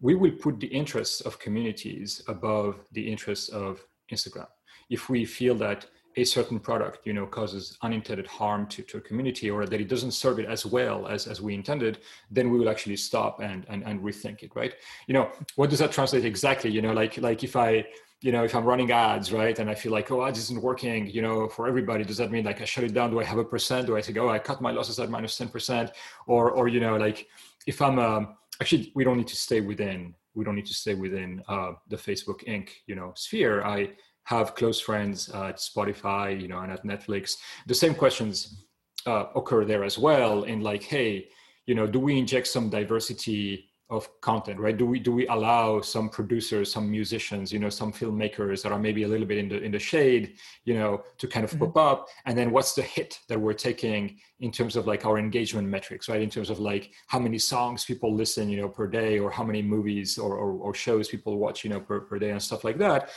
[0.00, 4.48] we will put the interests of communities above the interests of Instagram.
[4.90, 5.86] If we feel that
[6.18, 9.88] a certain product, you know, causes unintended harm to, to a community or that it
[9.88, 11.98] doesn't serve it as well as, as we intended,
[12.30, 14.74] then we will actually stop and, and, and rethink it, right?
[15.08, 16.70] You know, what does that translate exactly?
[16.70, 17.84] You know, like, like if I,
[18.22, 21.08] you know, if I'm running ads, right, and I feel like, oh, ads isn't working,
[21.08, 23.10] you know, for everybody, does that mean like I shut it down?
[23.10, 23.86] Do I have a percent?
[23.86, 25.90] Do I say, oh, I cut my losses at minus 10%?
[26.26, 27.26] Or, or, you know, like
[27.66, 30.94] if I'm, um, actually we don't need to stay within we don't need to stay
[30.94, 33.90] within uh, the facebook inc you know sphere i
[34.24, 37.36] have close friends at spotify you know and at netflix
[37.66, 38.64] the same questions
[39.06, 41.28] uh, occur there as well in like hey
[41.66, 44.76] you know do we inject some diversity of content right?
[44.76, 48.78] Do we do we allow some producers some musicians you know some filmmakers that are
[48.80, 50.34] maybe a little bit in the in the shade
[50.64, 51.70] you know to kind of mm-hmm.
[51.72, 52.08] pop up?
[52.24, 56.08] And then what's the hit that we're taking in terms of like our engagement metrics
[56.08, 56.20] right?
[56.20, 59.44] In terms of like how many songs people listen you know per day or how
[59.44, 62.64] many movies or or, or shows people watch you know per, per day and stuff
[62.64, 63.10] like that.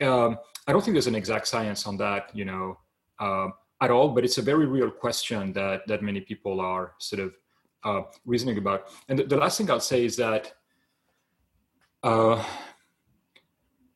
[0.00, 0.38] Um,
[0.68, 2.78] i don't think there's an exact science on that you know
[3.18, 3.48] uh,
[3.80, 7.34] at all but it's a very real question that that many people are sort of
[7.84, 8.88] uh, reasoning about.
[9.08, 10.52] And the, the, last thing I'll say is that
[12.02, 12.42] uh,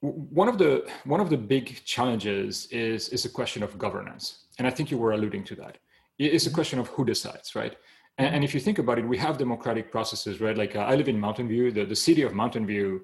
[0.01, 4.67] one of the one of the big challenges is is a question of governance, and
[4.67, 5.79] I think you were alluding to that.
[6.19, 6.55] It's a mm-hmm.
[6.55, 7.77] question of who decides, right?
[8.19, 10.57] And, and if you think about it, we have democratic processes, right?
[10.57, 11.71] Like uh, I live in Mountain View.
[11.71, 13.03] The, the city of Mountain View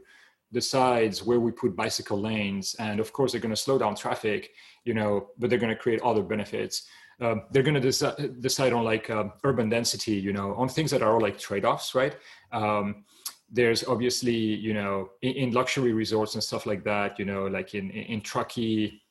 [0.52, 4.50] decides where we put bicycle lanes, and of course they're going to slow down traffic,
[4.84, 6.88] you know, but they're going to create other benefits
[7.20, 10.90] um, they're going to deci- decide on like uh, urban density, you know, on things
[10.90, 12.16] that are all like trade-offs, right?
[12.52, 13.04] Um,
[13.50, 17.74] there's obviously, you know, in, in, luxury resorts and stuff like that, you know, like
[17.74, 19.02] in in, in Truckee,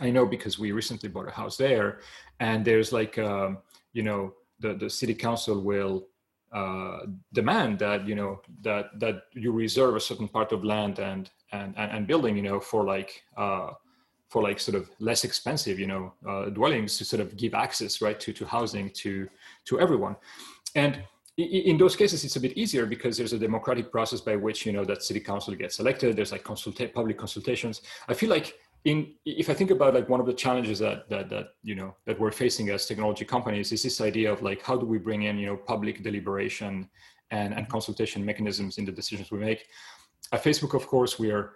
[0.00, 2.00] I know because we recently bought a house there,
[2.40, 3.58] and there's like, um,
[3.92, 6.08] you know, the the city council will
[6.52, 7.00] uh,
[7.32, 11.74] demand that you know that that you reserve a certain part of land and and
[11.76, 13.22] and, and building, you know, for like.
[13.36, 13.70] Uh,
[14.34, 18.02] for like sort of less expensive, you know, uh, dwellings to sort of give access,
[18.02, 19.28] right, to, to housing to,
[19.64, 20.16] to everyone.
[20.74, 20.92] And
[21.36, 24.72] in those cases, it's a bit easier because there's a democratic process by which, you
[24.72, 26.16] know, that city council gets elected.
[26.16, 27.82] There's like consulta- public consultations.
[28.08, 31.30] I feel like in, if I think about like one of the challenges that, that,
[31.30, 34.76] that, you know, that we're facing as technology companies is this idea of like, how
[34.76, 36.90] do we bring in, you know, public deliberation
[37.30, 39.68] and, and consultation mechanisms in the decisions we make?
[40.32, 41.52] At Facebook, of course, we are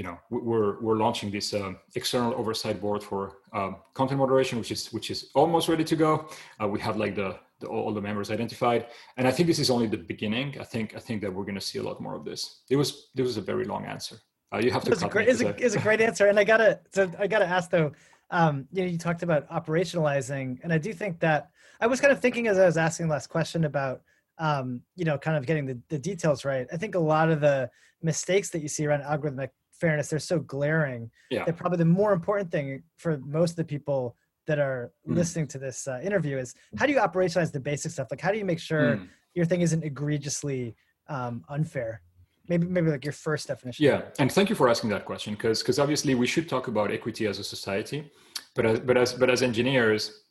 [0.00, 3.20] you know we're we're launching this uh, external oversight board for
[3.52, 6.26] um, content moderation which is which is almost ready to go.
[6.58, 8.86] Uh, we have like the, the, all the members identified.
[9.18, 10.46] And i think this is only the beginning.
[10.58, 12.40] I think i think that we're going to see a lot more of this.
[12.70, 14.16] It was this was a very long answer.
[14.50, 16.28] Uh, you have to it's a, great, it's, a, it's a great answer.
[16.28, 17.92] And i gotta so i gotta ask though
[18.30, 20.46] um, you know you talked about operationalizing.
[20.62, 21.50] And i do think that
[21.82, 24.00] i was kind of thinking as i was asking the last question about
[24.38, 26.66] um, you know kind of getting the, the details right.
[26.72, 27.70] I think a lot of the
[28.02, 29.50] mistakes that you see around algorithmic
[29.80, 31.44] fairness they're so glaring yeah.
[31.44, 34.16] that probably the more important thing for most of the people
[34.46, 35.14] that are mm.
[35.16, 38.30] listening to this uh, interview is how do you operationalize the basic stuff like how
[38.30, 39.08] do you make sure mm.
[39.34, 40.74] your thing isn't egregiously
[41.08, 42.02] um, unfair
[42.48, 45.60] maybe maybe like your first definition yeah and thank you for asking that question because
[45.62, 48.10] because obviously we should talk about equity as a society
[48.54, 50.24] but as but as but as engineers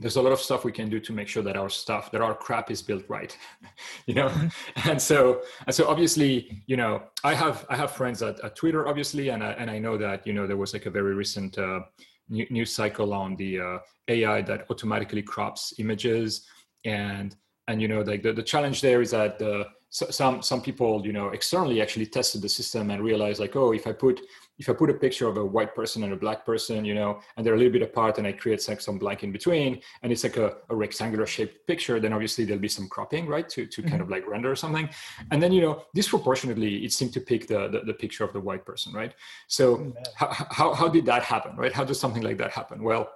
[0.00, 2.20] there's a lot of stuff we can do to make sure that our stuff that
[2.20, 3.36] our crap is built right
[4.06, 4.90] you know mm-hmm.
[4.90, 8.88] and so and so obviously you know i have i have friends at, at twitter
[8.88, 11.58] obviously and I, and I know that you know there was like a very recent
[11.58, 11.80] uh,
[12.28, 13.78] news cycle on the uh,
[14.08, 16.46] ai that automatically crops images
[16.84, 17.36] and
[17.68, 21.04] and you know like the, the challenge there is that the so some some people
[21.06, 24.20] you know externally actually tested the system and realized like oh if i put
[24.58, 27.20] if I put a picture of a white person and a black person, you know,
[27.36, 30.12] and they're a little bit apart, and I create like some blank in between, and
[30.12, 33.66] it's like a, a rectangular shaped picture, then obviously there'll be some cropping, right, to
[33.66, 33.90] to mm-hmm.
[33.90, 34.88] kind of like render something,
[35.30, 38.40] and then you know, disproportionately, it seemed to pick the the, the picture of the
[38.40, 39.14] white person, right?
[39.48, 39.90] So mm-hmm.
[40.14, 41.72] how, how how did that happen, right?
[41.72, 42.82] How does something like that happen?
[42.82, 43.10] Well,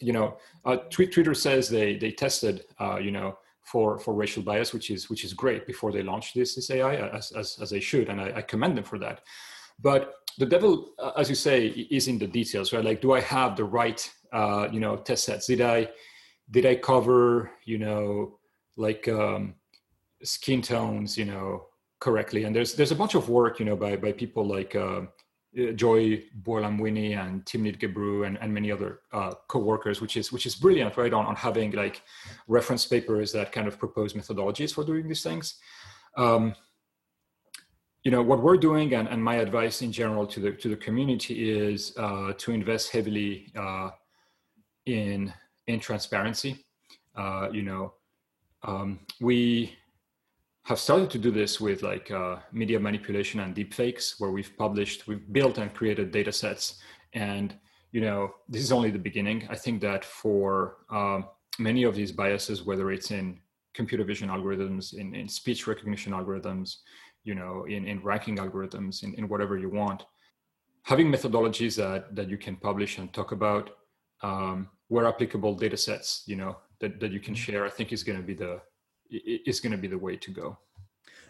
[0.00, 3.38] you know, uh, Twitter says they they tested, uh, you know
[3.68, 6.94] for for racial bias, which is which is great before they launched this this AI
[7.18, 9.20] as as, as they should, and I, I commend them for that.
[9.80, 12.84] But the devil, uh, as you say, is in the details, right?
[12.84, 15.46] Like, do I have the right, uh, you know, test sets?
[15.46, 15.88] Did I
[16.50, 18.38] did I cover, you know,
[18.76, 19.54] like um,
[20.22, 21.66] skin tones, you know,
[22.00, 22.44] correctly?
[22.44, 24.74] And there's there's a bunch of work, you know, by by people like.
[24.74, 25.02] Uh,
[25.74, 30.54] Joy Buolamwini and Timnit Gebru and, and many other uh, co-workers, which is which is
[30.54, 31.12] brilliant, right?
[31.12, 32.02] On, on having like
[32.46, 35.56] reference papers that kind of propose methodologies for doing these things.
[36.16, 36.54] Um,
[38.04, 40.76] you know what we're doing, and, and my advice in general to the to the
[40.76, 43.90] community is uh, to invest heavily uh,
[44.86, 45.32] in
[45.66, 46.64] in transparency.
[47.16, 47.94] Uh, you know,
[48.62, 49.76] um, we
[50.68, 55.06] have started to do this with like uh, media manipulation and deepfakes, where we've published,
[55.08, 56.78] we've built and created data sets.
[57.14, 57.54] And,
[57.90, 59.48] you know, this is only the beginning.
[59.48, 61.24] I think that for um,
[61.58, 63.40] many of these biases, whether it's in
[63.72, 66.76] computer vision algorithms, in, in speech recognition algorithms,
[67.28, 70.00] you know, in, in ranking algorithms, in, in whatever you want,
[70.90, 73.64] having methodologies that, that you can publish and talk about
[74.22, 77.52] um, where applicable data sets, you know, that, that you can mm-hmm.
[77.52, 78.52] share, I think is going to be the,
[79.50, 80.56] is going to be the way to go.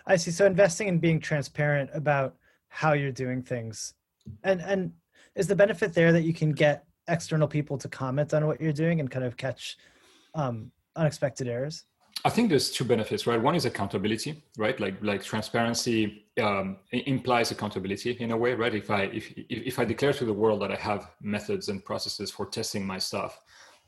[0.06, 0.30] I see.
[0.30, 2.36] So investing in being transparent about
[2.68, 3.94] how you're doing things,
[4.42, 4.92] and and
[5.34, 8.72] is the benefit there that you can get external people to comment on what you're
[8.84, 9.76] doing and kind of catch
[10.34, 11.84] um, unexpected errors?
[12.24, 13.40] I think there's two benefits, right?
[13.40, 14.78] One is accountability, right?
[14.80, 18.74] Like like transparency um, implies accountability in a way, right?
[18.74, 22.30] If I if if I declare to the world that I have methods and processes
[22.30, 23.40] for testing my stuff,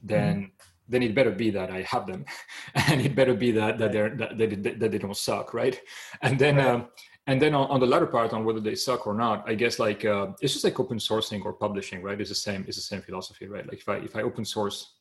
[0.02, 2.24] then mm-hmm then it better be that I have them,
[2.74, 5.80] and it better be that that they're that, that, that they don't suck, right?
[6.20, 6.66] And then right.
[6.66, 6.88] Um,
[7.26, 9.78] and then on, on, the latter part, on whether they suck or not, I guess
[9.78, 12.20] like uh, it's just like open sourcing or publishing, right?
[12.20, 12.64] It's the same.
[12.66, 13.66] It's the same philosophy, right?
[13.66, 14.94] Like if I if I open source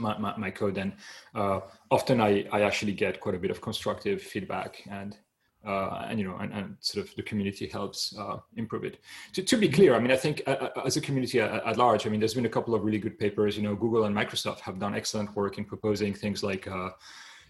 [0.00, 0.94] my, my, my code, then
[1.34, 5.16] uh, often I I actually get quite a bit of constructive feedback and
[5.66, 8.98] uh, and you know, and, and, sort of the community helps uh, improve it.
[9.34, 11.76] To, to, be clear, I mean, I think uh, uh as a community at, at,
[11.76, 13.56] large, I mean, there's been a couple of really good papers.
[13.56, 16.90] You know, Google and Microsoft have done excellent work in proposing things like, uh,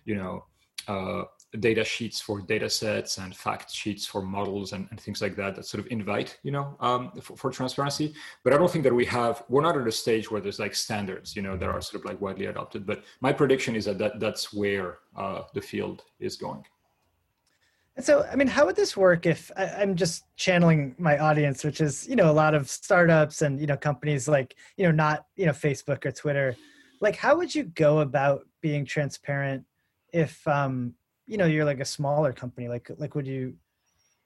[0.04, 0.44] you know,
[0.88, 1.22] uh,
[1.58, 5.56] data sheets for data sets and fact sheets for models and, and things like that
[5.56, 8.14] that sort of invite, you know, um, for, for, transparency.
[8.44, 9.42] But I don't think that we have.
[9.48, 12.08] We're not at a stage where there's like standards, you know, that are sort of
[12.08, 12.86] like widely adopted.
[12.86, 14.98] But my prediction is that, that that's where
[15.54, 16.64] the field is going.
[17.96, 21.64] And so, I mean, how would this work if I, am just channeling my audience,
[21.64, 24.90] which is, you know, a lot of startups and, you know, companies like, you know,
[24.90, 26.56] not, you know, Facebook or Twitter.
[27.00, 29.66] Like, how would you go about being transparent
[30.12, 30.94] if, um,
[31.30, 32.66] you know, you're like a smaller company?
[32.68, 33.54] Like, like, would you,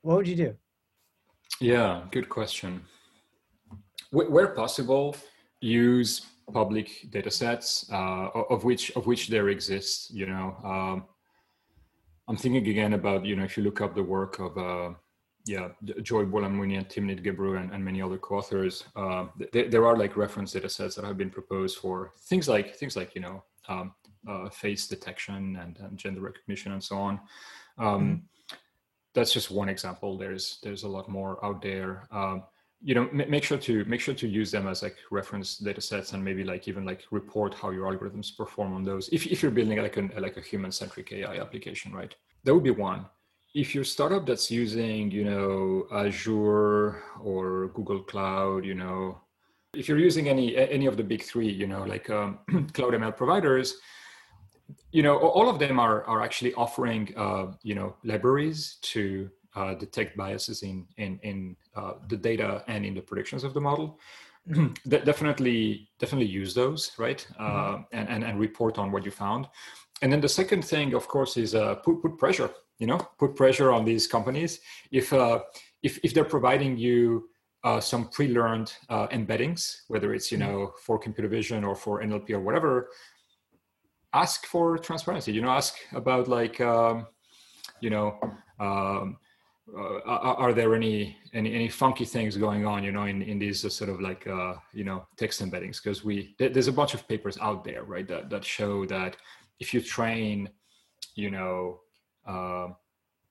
[0.00, 0.54] what would you do?
[1.60, 2.82] Yeah, good question.
[4.10, 5.14] Where possible,
[5.60, 10.10] use public data sets, uh, of which of which there exists.
[10.10, 11.04] You know, um,
[12.26, 14.94] I'm thinking again about, you know, if you look up the work of, uh,
[15.46, 15.68] yeah,
[16.02, 20.16] Joy Buolamwini and Timnit Gebru and, and many other co-authors, uh, th- there are like
[20.16, 23.92] reference data sets that have been proposed for things like, things like, you know, um,
[24.28, 27.20] uh, face detection and, and, gender recognition and so on.
[27.78, 28.56] Um, mm-hmm.
[29.14, 30.18] That's just one example.
[30.18, 32.08] There's, there's a lot more out there.
[32.10, 32.44] Um,
[32.84, 36.12] you know make sure to make sure to use them as like reference data sets
[36.12, 39.50] and maybe like even like report how your algorithms perform on those if, if you're
[39.50, 42.14] building like a like a human centric ai application right
[42.44, 43.06] that would be one
[43.54, 49.18] if you're a startup that's using you know azure or google cloud you know
[49.74, 52.38] if you're using any any of the big three you know like um,
[52.74, 53.76] cloud ml providers
[54.94, 59.74] you know all of them are are actually offering uh, you know libraries to uh,
[59.74, 63.98] detect biases in in in uh, the data and in the predictions of the model.
[64.88, 67.82] definitely definitely use those right uh, mm-hmm.
[67.92, 69.48] and, and and report on what you found
[70.02, 73.34] and then the second thing of course is uh, put put pressure you know put
[73.34, 75.38] pressure on these companies if uh,
[75.82, 77.26] if if they're providing you
[77.64, 80.52] uh, some pre-learned uh, embeddings whether it's you mm-hmm.
[80.52, 82.90] know for computer vision or for nlp or whatever
[84.14, 87.06] ask for transparency you know ask about like um,
[87.80, 88.18] you know
[88.60, 89.16] um,
[89.76, 93.64] uh, are, there any, any any funky things going on you know in in these
[93.64, 95.82] uh, sort of like uh, you know text embeddings?
[95.82, 99.16] Because we there's a bunch of papers out there right that that show that
[99.60, 100.50] if you train
[101.14, 101.80] you know
[102.26, 102.68] uh,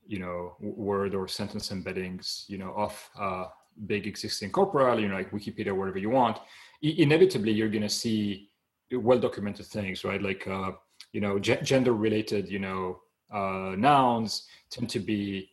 [0.08, 3.46] you know word or sentence embeddings you know off uh,
[3.86, 6.40] big existing corpora you know, like Wikipedia, whatever you want,
[6.82, 8.50] inevitably you're going to see
[8.98, 10.22] well documented things, right?
[10.22, 10.72] Like, uh,
[11.12, 13.00] you know, g- gender related, you know,
[13.32, 15.50] uh, nouns tend to be,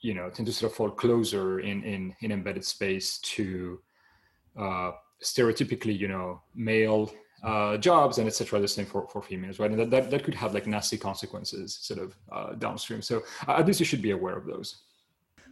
[0.00, 3.80] you know, tend to sort of fall closer in, in, in embedded space to
[4.58, 4.92] uh,
[5.22, 8.60] stereotypically, you know, male uh, jobs and etc.
[8.60, 9.70] The same for, for females, right?
[9.70, 13.02] And that, that, that could have like nasty consequences sort of uh, downstream.
[13.02, 14.82] So uh, at least you should be aware of those.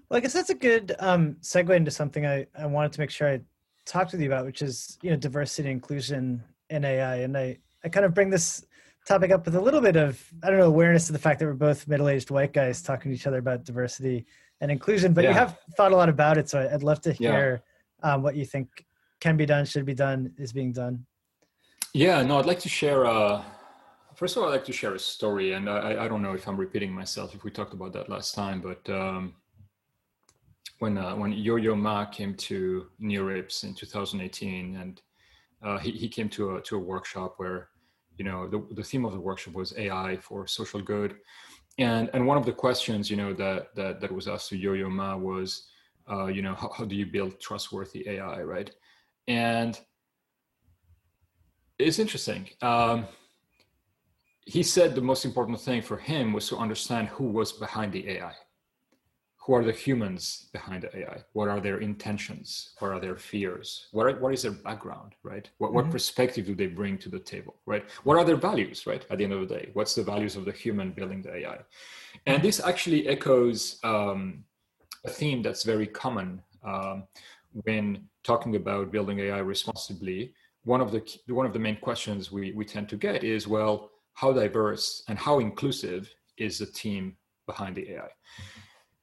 [0.09, 3.11] Well, I guess that's a good um, segue into something I, I wanted to make
[3.11, 3.40] sure I
[3.84, 7.16] talked with you about, which is you know diversity inclusion in AI.
[7.16, 8.64] And I, I kind of bring this
[9.07, 11.47] topic up with a little bit of I don't know awareness of the fact that
[11.47, 14.27] we're both middle-aged white guys talking to each other about diversity
[14.61, 15.12] and inclusion.
[15.12, 15.31] But yeah.
[15.31, 17.62] you have thought a lot about it, so I'd love to hear
[18.05, 18.14] yeah.
[18.14, 18.85] um, what you think
[19.21, 21.07] can be done, should be done, is being done.
[21.95, 23.07] Yeah, no, I'd like to share.
[23.07, 23.43] Uh,
[24.14, 26.47] first of all, I'd like to share a story, and I, I don't know if
[26.47, 29.35] I'm repeating myself if we talked about that last time, but um,
[30.81, 35.01] when uh, when Yo-Yo Ma came to NeurIPS in 2018, and
[35.62, 37.68] uh, he he came to a to a workshop where,
[38.16, 41.16] you know, the the theme of the workshop was AI for social good,
[41.78, 44.88] and and one of the questions you know that that that was asked to Yo-Yo
[44.88, 45.68] Ma was,
[46.11, 48.70] uh, you know, how, how do you build trustworthy AI, right?
[49.26, 49.78] And
[51.78, 52.48] it's interesting.
[52.62, 53.06] Um,
[54.46, 58.09] he said the most important thing for him was to understand who was behind the
[58.09, 58.32] AI
[59.49, 61.24] who are the humans behind the AI?
[61.32, 62.74] What are their intentions?
[62.80, 63.86] What are their fears?
[63.92, 65.49] What, are, what is their background, right?
[65.57, 65.92] What, what mm-hmm.
[65.92, 67.82] perspective do they bring to the table, right?
[68.05, 69.07] What are their values, right?
[69.09, 71.61] At the end of the day, what's the values of the human building the AI?
[72.26, 74.44] And this actually echoes um,
[75.07, 77.05] a theme that's very common um,
[77.64, 80.34] when talking about building AI responsibly.
[80.64, 83.92] One of the one of the main questions we, we tend to get is, well,
[84.12, 88.11] how diverse and how inclusive is the team behind the AI?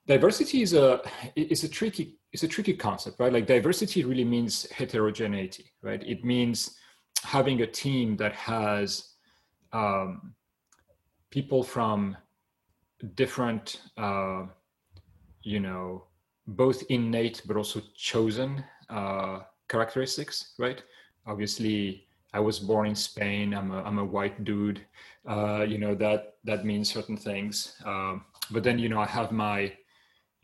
[0.07, 1.01] Diversity is a
[1.35, 3.33] is a tricky it's a tricky concept right?
[3.33, 6.01] Like diversity really means heterogeneity right?
[6.03, 6.75] It means
[7.23, 9.13] having a team that has
[9.73, 10.33] um,
[11.31, 12.15] people from
[13.15, 14.43] different uh,
[15.41, 16.05] you know
[16.47, 19.39] both innate but also chosen uh,
[19.69, 20.83] characteristics right?
[21.25, 23.53] Obviously i was born in spain.
[23.53, 24.81] I'm a, I'm a white dude.
[25.25, 27.75] Uh, you know that that means certain things.
[27.85, 29.71] Um, but then you know i have my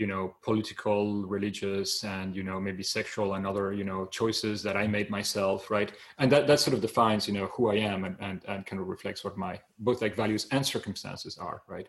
[0.01, 1.03] you know political
[1.37, 5.59] religious and you know maybe sexual and other you know choices that i made myself
[5.77, 5.91] right?
[6.19, 8.79] And that that sort of defines you know who i am and and, and kind
[8.81, 9.53] of reflects what my
[9.87, 11.87] both like values and circumstances are right?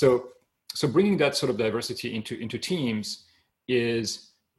[0.00, 0.08] So
[0.80, 3.06] so bringing that sort of diversity into into teams
[3.68, 4.06] is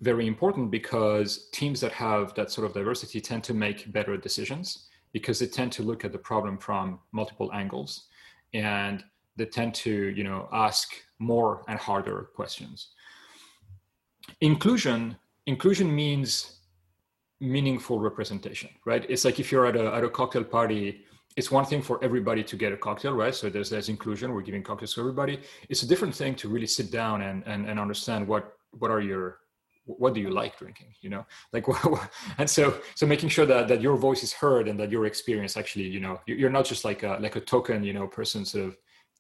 [0.01, 4.67] very important because teams that have that sort of diversity tend to make better decisions
[5.17, 7.91] because they tend to look at the problem from multiple angles.
[8.53, 9.03] And
[9.35, 12.89] they tend to you know ask more and harder questions.
[14.41, 16.59] Inclusion inclusion means
[17.39, 19.05] meaningful representation right?
[19.09, 21.05] It's like if you're at a, at a cocktail party
[21.35, 23.35] it's one thing for everybody to get a cocktail right?
[23.35, 25.39] So there's there's inclusion we're giving cocktails to everybody.
[25.69, 29.01] It's a different thing to really sit down and and, and understand what what are
[29.01, 29.39] your
[29.85, 31.25] what do you like drinking you know?
[31.53, 31.65] Like
[32.37, 35.57] and so so making sure that that your voice is heard and that your experience
[35.57, 38.65] actually you know you're not just like a like a token you know person sort
[38.65, 38.77] of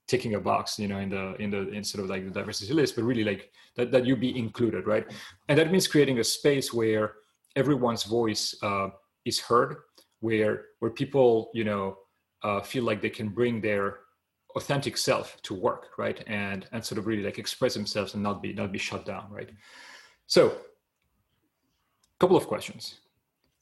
[0.07, 2.73] ticking a box you know in the in the in sort of like the diversity
[2.73, 5.05] list but really like that, that you be included right?
[5.49, 7.15] And that means creating a space where
[7.55, 8.89] everyone's voice uh,
[9.25, 9.77] is heard
[10.19, 11.97] where where people you know
[12.43, 13.99] uh, feel like they can bring their
[14.55, 16.23] authentic self to work right?
[16.27, 19.27] And and sort of really like express themselves and not be not be shut down
[19.31, 19.49] right?
[20.27, 22.99] So a couple of questions.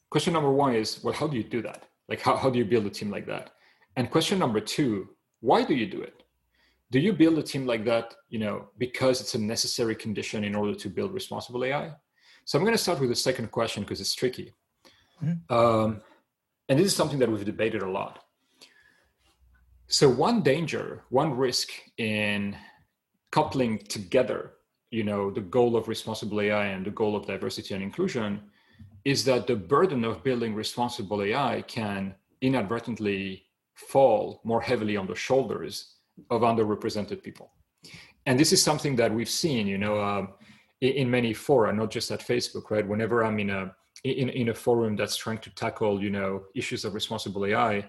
[0.10, 1.84] Question number one is well how do you do that?
[2.10, 3.52] Like how, how do you build a team like that?
[3.96, 6.23] And question number two why do you do it
[6.94, 10.54] do you build a team like that you know because it's a necessary condition in
[10.54, 11.92] order to build responsible ai
[12.46, 14.54] so i'm going to start with the second question because it's tricky.
[15.22, 15.54] Mm-hmm.
[15.54, 16.02] um,
[16.70, 18.14] and this is something that we've debated a lot.
[19.88, 22.56] So one danger one risk in
[23.32, 24.42] coupling together
[24.92, 28.32] you know the goal of responsible ai and the goal of diversity and inclusion
[29.06, 35.16] is that the burden of building responsible ai can inadvertently fall more heavily on the
[35.16, 35.93] shoulders
[36.30, 37.52] of underrepresented people.
[38.26, 40.34] And this is something that we've seen, you know, um,
[40.82, 42.88] in, many fora, not just at Facebook, right?
[42.88, 46.84] Whenever I'm in a in, in a forum that's trying to tackle, you know, issues
[46.84, 47.86] of responsible AI,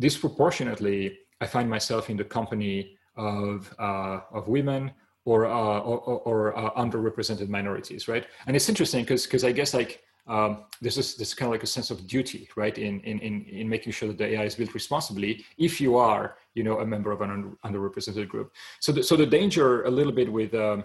[0.00, 4.92] disproportionately, I find myself in the company of uh, of women
[5.24, 8.26] or uh, or, or uh, underrepresented minorities, right?
[8.46, 11.66] And it's interesting because because I guess like um, this, this kind of like a
[11.66, 14.74] sense of duty, right, in, in, in, in making sure that the AI is built
[14.74, 18.52] responsibly if you are, you know, a member of an underrepresented group.
[18.80, 20.84] So the, so the danger a little bit with, um,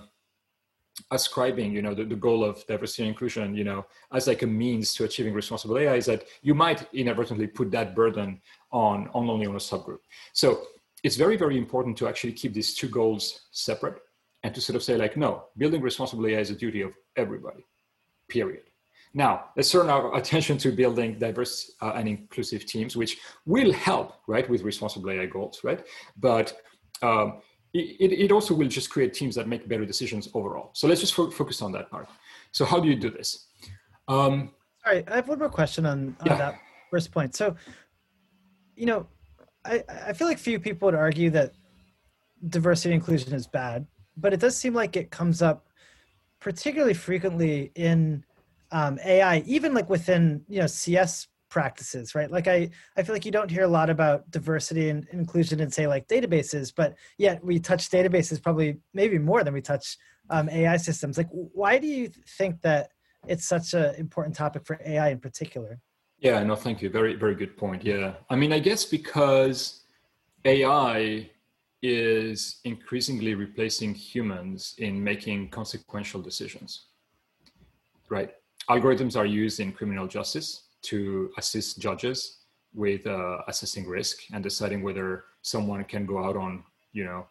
[1.12, 4.48] ascribing you know the, the goal of diversity and inclusion you know as like a
[4.48, 8.39] means to achieving responsible ai is that you might inadvertently put that burden
[8.72, 10.00] on, on only on a subgroup.
[10.34, 10.68] So
[11.04, 14.02] it's very very important to actually keep these two goals separate
[14.44, 17.66] and to sort of say like no building responsible ai is a duty of everybody
[18.30, 18.64] period
[19.14, 24.16] now let's turn our attention to building diverse uh, and inclusive teams which will help
[24.28, 25.84] right with responsible ai goals right
[26.18, 26.53] but
[27.01, 27.41] um,
[27.74, 30.70] it, it also will just create teams that make better decisions overall.
[30.74, 32.07] So let's just fo- focus on that part.
[32.51, 33.47] So how do you do this?
[34.07, 34.51] Um,
[34.86, 36.38] Sorry, I have one more question on, on yeah.
[36.38, 36.59] that
[36.91, 37.36] first point.
[37.36, 37.55] So,
[38.76, 39.07] you know,
[39.66, 41.53] I, I feel like few people would argue that
[42.49, 43.88] diversity inclusion is bad,
[44.18, 45.68] but it does seem like it comes up
[46.39, 48.24] particularly frequently in
[48.74, 52.32] um, AI, even like within you know CS practices right?
[52.32, 52.67] Like i
[52.97, 56.07] i feel like you don't hear a lot about diversity and inclusion in say like
[56.07, 59.97] databases but yet we touch databases probably maybe more than we touch
[60.32, 61.15] um, ai systems.
[61.15, 62.09] Like why do you
[62.39, 62.89] think that
[63.28, 65.80] it's such an important topic for ai in particular?
[66.17, 66.89] Yeah no thank you.
[66.89, 68.15] Very very good point yeah.
[68.32, 69.57] I mean i guess because
[70.43, 71.30] ai
[71.84, 76.71] is increasingly replacing humans in making consequential decisions
[78.09, 78.32] right
[78.70, 82.39] algorithms are used in criminal justice to assist judges
[82.74, 87.26] with uh, assessing risk and deciding whether someone can go out on you know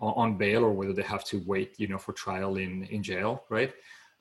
[0.00, 3.44] on, bail or whether they have to wait you know for trial in in jail
[3.48, 3.72] right?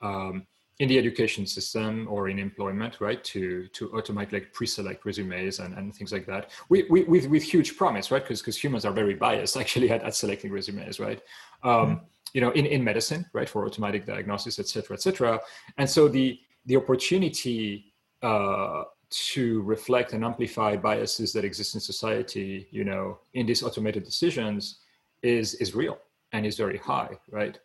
[0.01, 0.45] Um,
[0.79, 5.73] in the education system or in employment right to to automate like pre-select resumes and,
[5.77, 8.23] and things like that we, we, with with huge promise right?
[8.23, 11.21] Because because humans are very biased actually at, at selecting resumes right?
[11.63, 12.05] Um, mm-hmm.
[12.33, 15.39] you know in, in medicine right for automatic diagnosis et cetera et cetera.
[15.77, 16.39] And so the
[16.69, 17.91] the opportunity
[18.21, 24.03] uh, to reflect and amplify biases that exist in society, you know, in these automated
[24.03, 24.79] decisions
[25.23, 25.97] is is real
[26.31, 27.59] and is very high, right?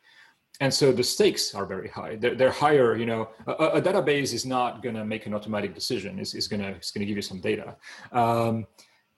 [0.60, 2.16] And so the stakes are very high.
[2.16, 2.96] They're, they're higher.
[2.96, 6.18] You know, a, a database is not going to make an automatic decision.
[6.18, 7.76] It's, it's going to it's going to give you some data.
[8.12, 8.66] Um,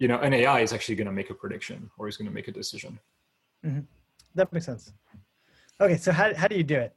[0.00, 2.34] you know, an AI is actually going to make a prediction or is going to
[2.34, 2.98] make a decision.
[3.64, 3.84] Mm-hmm.
[4.34, 4.92] That makes sense.
[5.80, 6.92] Okay, so how how do you do it?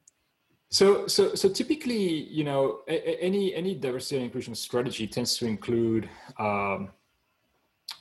[0.72, 1.98] So, so, so typically,
[2.30, 6.08] you know, any any diversity and inclusion strategy tends to include
[6.38, 6.90] um,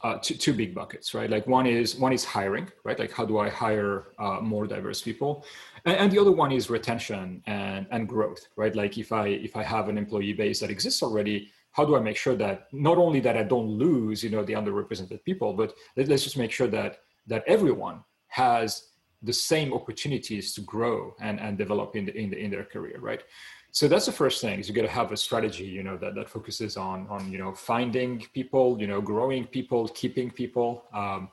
[0.02, 1.30] uh, two, two big buckets, right?
[1.30, 2.98] Like one is one is hiring, right?
[2.98, 5.44] Like how do I hire uh, more diverse people,
[5.86, 8.74] and, and, the other one is retention and and growth, right?
[8.74, 12.00] Like if I if I have an employee base that exists already, how do I
[12.00, 15.74] make sure that not only that I don't lose, you know, the underrepresented people, but
[15.96, 18.87] let, let's just make sure that that everyone has
[19.22, 22.98] the same opportunities to grow and, and develop in, the, in, the, in their career,
[23.00, 23.22] right?
[23.70, 26.14] So that's the first thing is you got to have a strategy, you know, that,
[26.14, 30.84] that focuses on, on, you know, finding people, you know, growing people, keeping people.
[30.92, 31.30] Um,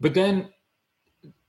[0.00, 0.48] but then,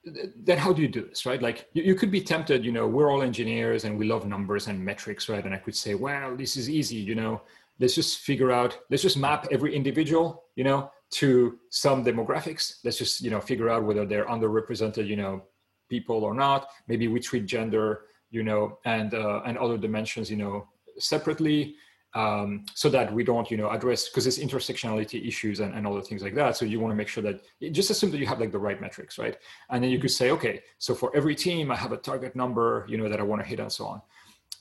[0.03, 1.41] then how do you do this, right?
[1.41, 4.67] Like you, you could be tempted, you know, we're all engineers and we love numbers
[4.67, 5.43] and metrics, right?
[5.43, 7.41] And I could say, well, this is easy, you know,
[7.79, 12.79] let's just figure out, let's just map every individual, you know, to some demographics.
[12.83, 15.43] Let's just you know figure out whether they're underrepresented, you know,
[15.89, 16.69] people or not.
[16.87, 20.67] Maybe we treat gender, you know, and uh, and other dimensions, you know,
[20.99, 21.75] separately.
[22.13, 26.01] Um, so that we don't, you know, address because it's intersectionality issues and, and other
[26.01, 26.57] things like that.
[26.57, 27.41] So you want to make sure that
[27.71, 29.37] just assume that you have like the right metrics, right?
[29.69, 32.87] And then you could say, okay, so for every team, I have a target number,
[32.89, 34.01] you know, that I want to hit and so on.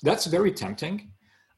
[0.03, 1.13] That's very tempting.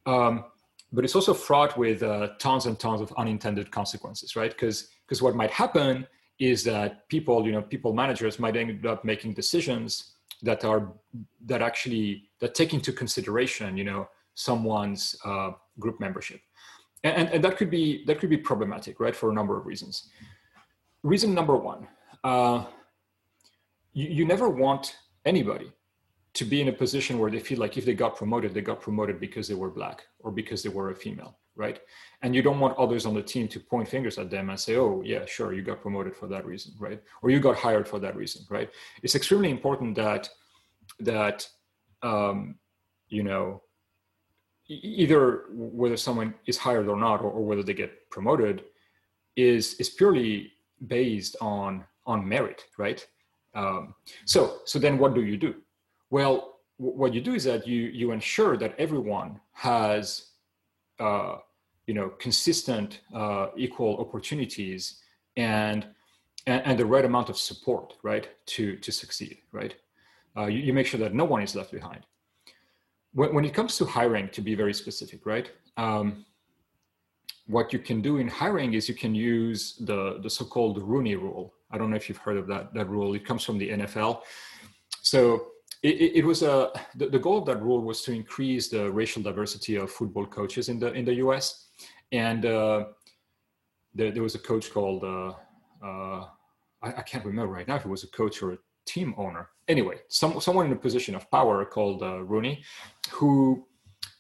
[0.07, 0.45] Um,
[0.93, 4.51] but it's also fraught with uh, tons and tons of unintended consequences, right?
[4.51, 6.07] Because because what might happen
[6.39, 10.13] is that people, you know, people managers might end up making decisions
[10.43, 10.93] that are
[11.47, 16.41] that actually that take into consideration, you know, someone's uh, group membership,
[17.05, 20.09] and, and that could be that could be problematic, right, for a number of reasons.
[21.03, 21.87] Reason number one,
[22.25, 22.65] uh,
[23.93, 25.71] you, you never want anybody
[26.39, 28.81] to be in a position where they feel like if they got promoted, they got
[28.81, 31.81] promoted because they were black or because they were a female, right?
[32.23, 34.77] And you don't want others on the team to point fingers at them and say,
[34.77, 37.03] oh, yeah, sure, you got promoted for that reason, right?
[37.23, 38.71] Or you got hired for that reason, right?
[39.03, 40.31] It's extremely important that,
[41.01, 41.49] that,
[42.05, 42.55] um,
[43.09, 43.63] you know,
[44.69, 48.63] either whether someone is hired or not, or, or whether they get promoted
[49.35, 50.53] is, is purely
[50.87, 53.05] based on, on merit, right?
[53.57, 55.57] Um, so, so then what do you do?
[56.11, 60.31] Well, what you do is that you you ensure that everyone has
[61.01, 61.37] uh,
[61.87, 65.01] you know consistent uh, equal opportunities
[65.37, 65.87] and,
[66.47, 69.75] and, and the right amount of support right to to succeed right?
[70.37, 72.07] Uh, you, you, make sure that no one is left behind.
[73.13, 76.25] When, when it comes to hiring to be very specific right um,
[77.47, 81.55] what you can do in hiring is you can use the the so-called Rooney rule.
[81.73, 83.15] I don't know if you've heard of that that rule.
[83.15, 84.23] It comes from the nfl
[85.03, 85.49] so
[85.83, 89.23] it, it, was a the, the, goal of that rule was to increase the racial
[89.23, 91.69] diversity of football coaches in the in the U.S.
[92.11, 92.87] And uh,
[93.95, 95.35] there, there was a coach called uh,
[95.85, 96.27] uh,
[96.83, 99.51] I, I, can't remember right now if it was a coach or a team owner.
[99.69, 102.65] Anyway, some, someone in a position of power called uh, Rooney,
[103.11, 103.65] who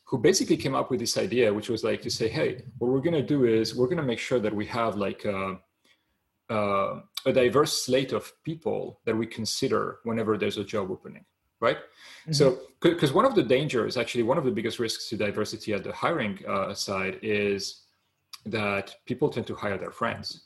[0.04, 3.00] who basically came up with this idea, which was like to say, hey, what we're
[3.00, 5.54] going to do is we're going to make sure that we have like uh,
[6.48, 11.24] a diverse slate of people that we consider whenever there's a job opening
[11.60, 12.32] right mm-hmm.
[12.32, 15.84] so because one of the dangers actually one of the biggest risks to diversity at
[15.84, 17.82] the hiring uh, side is
[18.46, 20.44] that people tend to hire their friends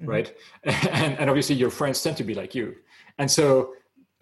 [0.00, 0.10] mm-hmm.
[0.10, 0.34] right
[0.64, 2.74] and, and obviously your friends tend to be like you
[3.18, 3.72] and so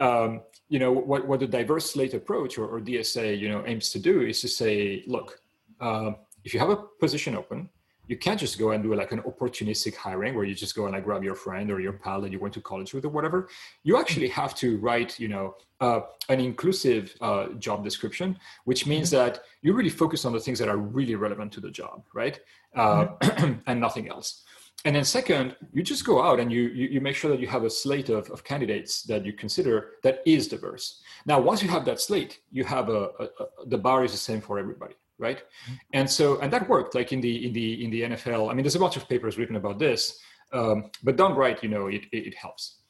[0.01, 3.91] um, you know what, what the diverse slate approach or, or, dsa you know aims
[3.91, 5.41] to do is to say look
[5.81, 6.13] uh,
[6.45, 7.69] if you have a position open
[8.09, 10.95] you can't just go and do like an opportunistic hiring where you just go and
[10.95, 13.49] like grab your friend or your pal that you went to college with or whatever.
[13.85, 19.11] You actually have to write you know uh, an inclusive uh, job description which means
[19.11, 19.27] mm-hmm.
[19.27, 22.41] that you really focus on the things that are really relevant to the job right?
[22.75, 23.53] Uh, mm-hmm.
[23.67, 24.45] and nothing else.
[24.85, 27.49] And then second you just go out and you, you, you make sure that you
[27.49, 31.03] have a slate of, of candidates that you consider that is diverse.
[31.27, 34.19] Now once you have that slate you have a, a, a the bar is the
[34.19, 35.39] same for everybody right?
[35.39, 35.75] Mm-hmm.
[35.93, 38.63] and so and that worked like in the in the in the nfl i mean
[38.63, 40.21] there's a bunch of papers written about this
[40.53, 42.81] um, but done right you know it, it, it helps.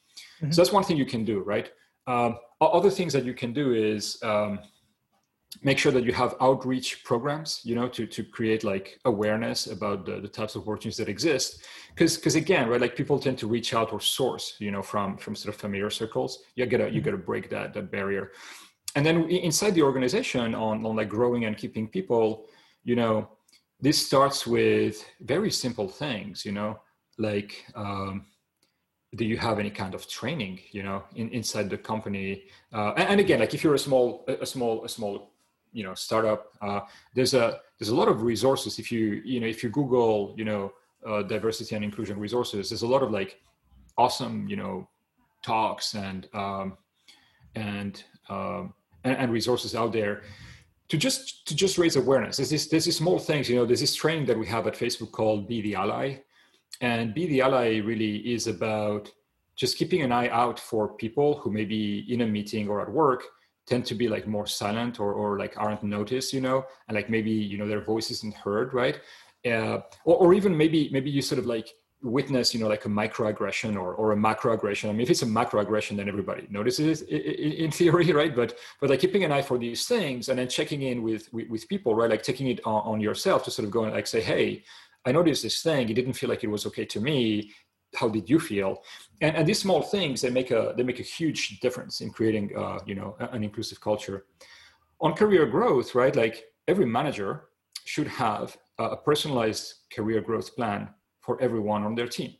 [0.41, 0.51] Mm-hmm.
[0.51, 1.71] so that's one thing you can do right?
[2.07, 4.59] Um, other things that you can do is um,
[5.63, 10.05] make sure that you have outreach programs you know to to create like awareness about
[10.05, 11.63] the, the types of opportunities that exist.
[11.89, 15.17] Because because again right like people tend to reach out or source you know from
[15.17, 16.43] from sort of familiar circles.
[16.55, 17.05] You gotta you mm-hmm.
[17.05, 18.31] gotta break that that barrier
[18.95, 22.47] and then inside the organization on, on like growing and keeping people
[22.83, 23.27] you know
[23.81, 26.79] this starts with very simple things you know
[27.17, 28.25] like um,
[29.15, 32.43] do you have any kind of training you know in, inside the company?
[32.73, 35.31] Uh, and, and, again like if you're a small a small a small
[35.73, 36.81] you know startup uh,
[37.13, 38.79] there's a there's a lot of resources.
[38.79, 40.73] If you you know if you google you know
[41.05, 43.39] uh, diversity and inclusion resources there's a lot of like
[43.97, 44.87] awesome you know
[45.43, 46.77] talks and um,
[47.55, 50.21] and um, and, and resources out there
[50.89, 52.37] to just to just raise awareness.
[52.37, 53.65] There's this there's small things, you know.
[53.65, 56.17] There's this training that we have at Facebook called Be the Ally,
[56.81, 59.11] and Be the Ally really is about
[59.55, 63.23] just keeping an eye out for people who maybe in a meeting or at work
[63.67, 67.09] tend to be like more silent or or like aren't noticed, you know, and like
[67.09, 68.99] maybe you know their voice isn't heard, right?
[69.45, 71.69] Uh, or, or even maybe maybe you sort of like
[72.01, 74.89] witness, you know, like a microaggression or, or a macroaggression.
[74.89, 78.35] I mean, if it's a macroaggression, then everybody notices it in theory, right?
[78.35, 81.49] But but like keeping an eye for these things and then checking in with with,
[81.49, 82.09] with people, right?
[82.09, 84.63] Like taking it on, on, yourself to sort of go and like say, hey,
[85.05, 85.89] I noticed this thing.
[85.89, 87.51] It didn't feel like it was okay to me.
[87.95, 88.83] How did you feel?
[89.21, 92.51] And, and these small things they make a they make a huge difference in creating
[92.57, 94.25] uh, you know an inclusive culture.
[95.01, 96.15] On career growth, right?
[96.15, 97.49] Like every manager
[97.85, 100.89] should have a personalized career growth plan
[101.29, 102.31] for everyone on their team.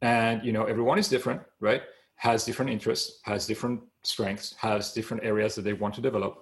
[0.00, 1.82] And you know, everyone is different, right?
[2.28, 3.78] Has different interests, has different
[4.12, 6.32] strengths, has different areas that they want to develop.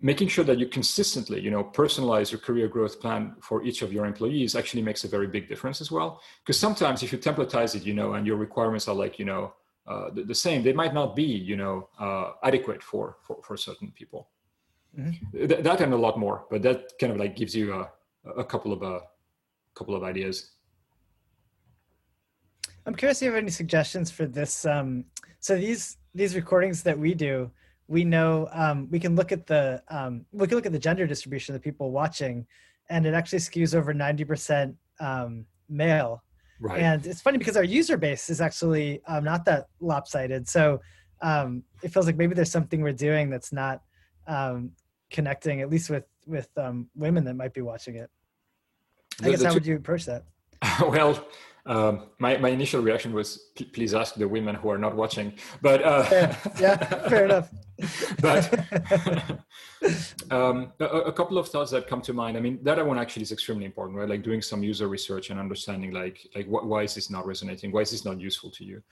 [0.00, 3.92] Making sure that you consistently, you know, personalize your career growth plan for each of
[3.92, 6.20] your employees actually makes a very big difference as well.
[6.40, 9.54] Because sometimes if you templatize it, you know, and your requirements are like, you know,
[9.86, 13.56] uh, the, the, same, they might not be, you know, uh, adequate for, for, for
[13.56, 14.28] certain people.
[14.98, 15.46] Mm-hmm.
[15.48, 17.82] Th- that and a lot more, but that kind of like gives you a,
[18.44, 18.96] a couple of a
[19.74, 20.36] couple of ideas.
[22.86, 24.66] I'm curious if you have any suggestions for this.
[24.66, 25.04] Um,
[25.40, 27.50] so these these recordings that we do,
[27.88, 31.06] we know um, we can look at the um, we can look at the gender
[31.06, 32.46] distribution of the people watching,
[32.90, 36.22] and it actually skews over ninety percent um, male.
[36.60, 36.80] Right.
[36.80, 40.48] And it's funny because our user base is actually um, not that lopsided.
[40.48, 40.80] So
[41.20, 43.82] um, it feels like maybe there's something we're doing that's not
[45.10, 46.48] connecting, at least with with
[46.94, 48.10] women that might be watching it.
[49.20, 50.24] I the, guess how would you approach that?
[50.80, 51.24] well,
[51.66, 55.32] um, my, my initial reaction was please ask the women who are not watching.
[55.62, 57.50] But uh, yeah, yeah fair enough.
[58.20, 59.40] But
[60.30, 62.36] um, a, a, couple of thoughts that come to mind.
[62.36, 64.08] I mean that one actually is extremely important right?
[64.08, 67.72] Like doing some user research and understanding like like what, why is this not resonating?
[67.72, 68.82] Why is this not useful to you?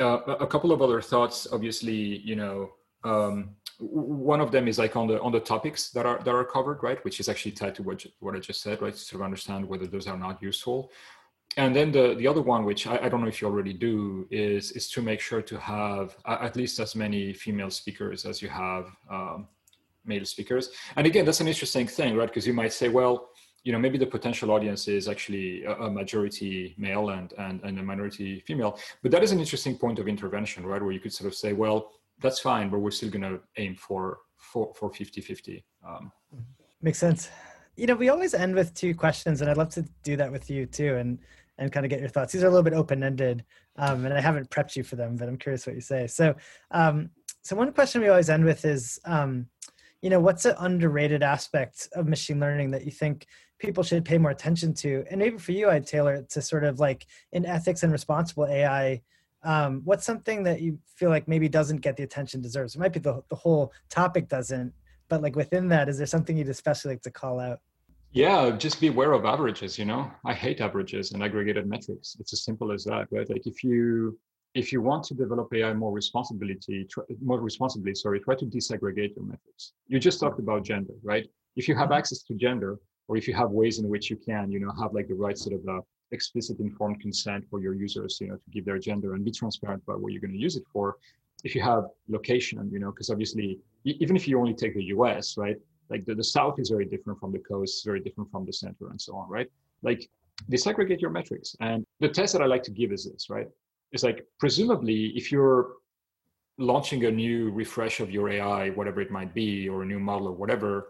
[0.00, 2.70] Uh, a couple of other thoughts obviously you know
[3.04, 6.44] um, one of them is like on the on the topics that are that are
[6.44, 9.20] covered right which is actually tied to what, what i just said right to sort
[9.20, 10.90] of understand whether those are not useful
[11.56, 14.26] and then the, the other one, which I, I, don't know if you already do,
[14.30, 18.48] is is to make sure to have at least as many female speakers as you
[18.48, 19.48] have um,
[20.04, 20.70] male speakers.
[20.96, 22.28] And again, that's an interesting thing, right?
[22.28, 23.30] Because you might say, well,
[23.64, 27.82] you know, maybe the potential audience is actually a, majority male and, and and a
[27.82, 28.78] minority female.
[29.02, 30.82] But that is an interesting point of intervention, right?
[30.82, 33.76] Where you could sort of say, well, that's fine, but we're still going to aim
[33.76, 35.64] for for for 50 50.
[35.86, 36.12] Um,
[36.82, 37.30] Makes sense.
[37.76, 40.48] You know, we always end with two questions, and I'd love to do that with
[40.50, 41.18] you too, and
[41.58, 42.32] and kind of get your thoughts.
[42.32, 43.44] These are a little bit open ended,
[43.76, 46.06] um, and I haven't prepped you for them, but I'm curious what you say.
[46.06, 46.34] So,
[46.70, 47.10] um,
[47.42, 49.46] so one question we always end with is, um,
[50.02, 53.26] you know, what's an underrated aspect of machine learning that you think
[53.58, 55.04] people should pay more attention to?
[55.10, 58.46] And maybe for you, I'd tailor it to sort of like in ethics and responsible
[58.46, 59.02] AI.
[59.42, 62.74] Um, what's something that you feel like maybe doesn't get the attention deserves?
[62.74, 64.72] It might be the, the whole topic doesn't,
[65.08, 67.60] but like within that, is there something you'd especially like to call out?
[68.12, 69.78] Yeah, just be aware of averages.
[69.78, 72.16] You know, I hate averages and aggregated metrics.
[72.18, 73.28] It's as simple as that, right?
[73.28, 74.18] Like if you
[74.54, 79.14] if you want to develop AI more responsibility, try, more responsibly, sorry, try to disaggregate
[79.14, 79.74] your metrics.
[79.86, 81.26] You just talked about gender, right?
[81.56, 84.50] If you have access to gender, or if you have ways in which you can,
[84.50, 85.80] you know, have like the right sort of uh,
[86.12, 89.82] explicit informed consent for your users, you know, to give their gender and be transparent
[89.86, 90.96] about what you're going to use it for.
[91.44, 95.36] If you have location, you know, because obviously, even if you only take the US,
[95.36, 95.56] right?
[95.90, 98.90] Like the, the South is very different from the coast, very different from the center,
[98.90, 99.48] and so on, right?
[99.82, 100.08] Like
[100.50, 101.56] disaggregate your metrics.
[101.60, 103.48] And the test that I like to give is this, right?
[103.92, 105.74] It's like presumably if you're
[106.58, 110.28] launching a new refresh of your AI, whatever it might be, or a new model
[110.28, 110.88] or whatever,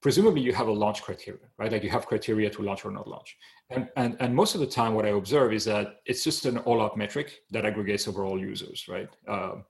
[0.00, 1.70] presumably you have a launch criteria, right?
[1.70, 3.36] Like you have criteria to launch or not launch.
[3.68, 6.58] And, and, and most of the time, what I observe is that it's just an
[6.58, 9.08] all out metric that aggregates over all users, right?
[9.28, 9.64] Um,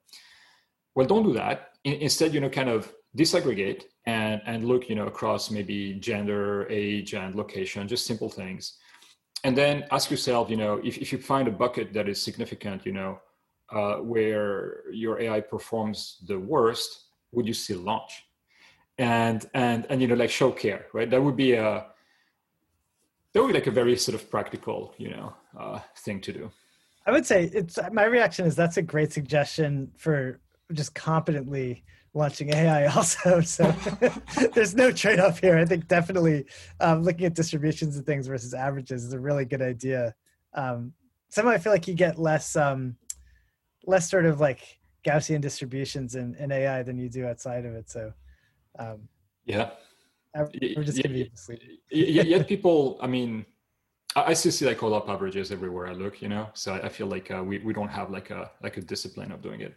[0.94, 1.72] well, don't do that.
[1.84, 6.66] In, instead, you know, kind of disaggregate and, and look, you know, across maybe gender,
[6.70, 8.78] age, and location, just simple things.
[9.42, 12.86] And then ask yourself, you know, if, if you find a bucket that is significant,
[12.86, 13.20] you know,
[13.72, 18.24] uh, where your AI performs the worst, would you still launch?
[19.00, 21.10] And and and you know like show care right?
[21.10, 21.86] That would be a
[23.32, 26.50] that would be like a very sort of practical you know uh, thing to do.
[27.06, 30.40] I would say it's my reaction is that's a great suggestion for
[30.72, 31.82] just competently
[32.12, 33.64] launching ai also so
[34.54, 35.56] there's no trade-off here.
[35.56, 36.44] I think definitely
[36.80, 40.14] um, looking at distributions and things versus averages is a really good idea.
[40.54, 40.92] Um,
[41.30, 42.96] somehow i feel like you get less um,
[43.86, 47.88] less sort of like gaussian distributions in, in ai than you do outside of it
[47.88, 48.12] so
[48.78, 49.08] um,
[49.44, 49.70] yeah.
[50.34, 51.24] We're just yeah,
[51.90, 53.44] yeah, yet people, I mean,
[54.14, 56.48] I still see like all up averages everywhere I look, you know.
[56.54, 59.42] So I feel like uh, we we don't have like a like a discipline of
[59.42, 59.74] doing it.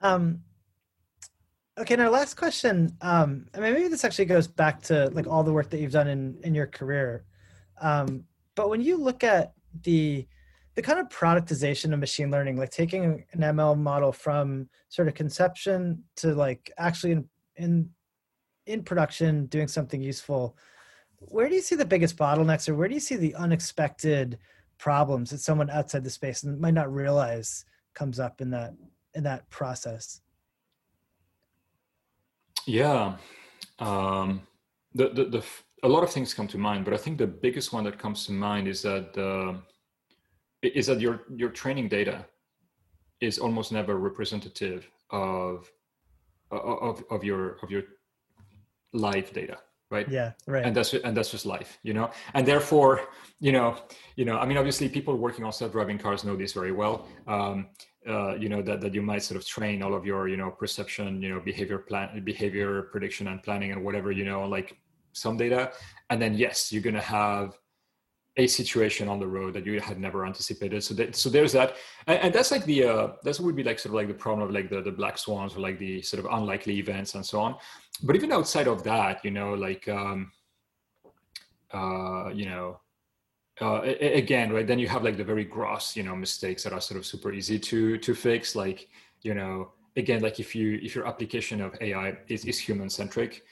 [0.00, 0.42] Um.
[1.78, 2.96] Okay, now last question.
[3.00, 5.92] Um, I mean, maybe this actually goes back to like all the work that you've
[5.92, 7.24] done in in your career.
[7.80, 8.24] Um,
[8.56, 10.26] but when you look at the
[10.78, 15.14] the kind of productization of machine learning, like taking an ML model from sort of
[15.14, 17.90] conception to like actually in in,
[18.66, 20.56] in production doing something useful,
[21.18, 24.38] where do you see the biggest bottlenecks or where do you see the unexpected
[24.78, 27.64] problems that someone outside the space might not realize
[27.94, 28.72] comes up in that
[29.14, 30.20] in that process?
[32.66, 33.16] Yeah.
[33.80, 34.42] Um,
[34.94, 35.44] the, the, the,
[35.82, 38.26] a lot of things come to mind, but I think the biggest one that comes
[38.26, 39.58] to mind is that uh,
[40.62, 42.26] is that your your training data
[43.20, 45.70] is almost never representative of
[46.50, 47.82] of of your of your
[48.92, 49.58] live data
[49.90, 50.08] right?
[50.10, 50.64] Yeah right.
[50.66, 52.10] And that's and that's just life you know?
[52.34, 53.08] And therefore
[53.40, 53.76] you know
[54.16, 57.06] you know i mean obviously people working on self-driving cars know this very well.
[57.26, 57.68] Um,
[58.06, 60.50] uh, you know that, that you might sort of train all of your you know
[60.50, 64.76] perception you know behavior plan behavior prediction and planning and whatever you know like
[65.12, 65.72] some data.
[66.10, 67.58] And then yes you're going to have
[68.38, 70.82] a situation on the road that you had never anticipated.
[70.82, 73.80] So that, so there's that, and, and that's like the uh, that would be like
[73.80, 76.24] sort of like the problem of like the the black swans or like the sort
[76.24, 77.56] of unlikely events and so on.
[78.02, 80.30] But even outside of that, you know, like um,
[81.74, 82.80] uh, you know,
[83.60, 84.66] uh, again, right?
[84.66, 87.32] Then you have like the very gross, you know, mistakes that are sort of super
[87.32, 88.54] easy to to fix.
[88.54, 88.88] Like
[89.22, 93.42] you know, again, like if you if your application of AI is, is human centric,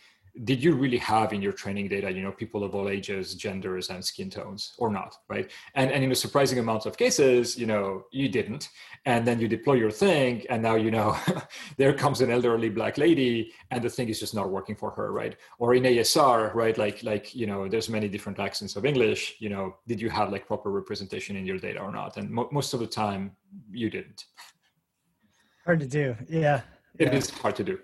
[0.44, 3.88] did you really have in your training data you know people of all ages genders
[3.88, 5.50] and skin tones or not right?
[5.74, 8.68] And and in a surprising amount of cases you know you didn't.
[9.06, 11.16] And then you deploy your thing and now you know
[11.76, 15.12] there comes an elderly black lady and the thing is just not working for her
[15.12, 15.36] right?
[15.58, 19.48] Or in asr right like like you know there's many different accents of english you
[19.48, 22.16] know did you have like proper representation in your data or not?
[22.16, 23.32] And mo- most of the time
[23.70, 24.24] you didn't.
[25.64, 26.60] Hard to do yeah.
[26.98, 27.18] It yeah.
[27.18, 27.78] is hard to do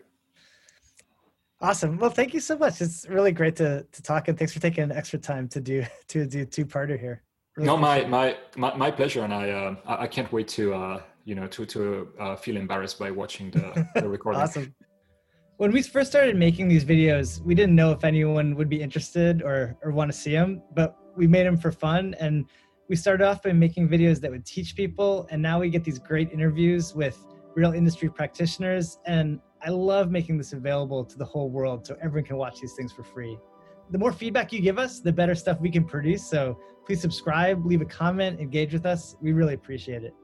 [1.63, 1.97] Awesome.
[1.97, 2.81] Well, thank you so much.
[2.81, 6.27] It's really great to to talk, and thanks for taking extra time to do to
[6.27, 7.23] do two parter here.
[7.57, 11.03] Really no, my, my my my pleasure, and I uh, I can't wait to uh,
[11.25, 14.43] you know to to uh, feel embarrassed by watching the, the recording.
[14.43, 14.75] awesome.
[15.59, 19.43] When we first started making these videos, we didn't know if anyone would be interested
[19.43, 22.45] or or want to see them, but we made them for fun, and
[22.89, 26.01] We started off by making videos that would teach people, and now we get these
[26.01, 27.17] great interviews with
[27.55, 28.99] real industry practitioners.
[29.07, 32.75] And I love making this available to the whole world so everyone can watch these
[32.75, 33.39] things for free.
[33.91, 36.25] The more feedback you give us, the better stuff we can produce.
[36.29, 39.17] So please subscribe, leave a comment, engage with us.
[39.21, 40.15] We really appreciate it.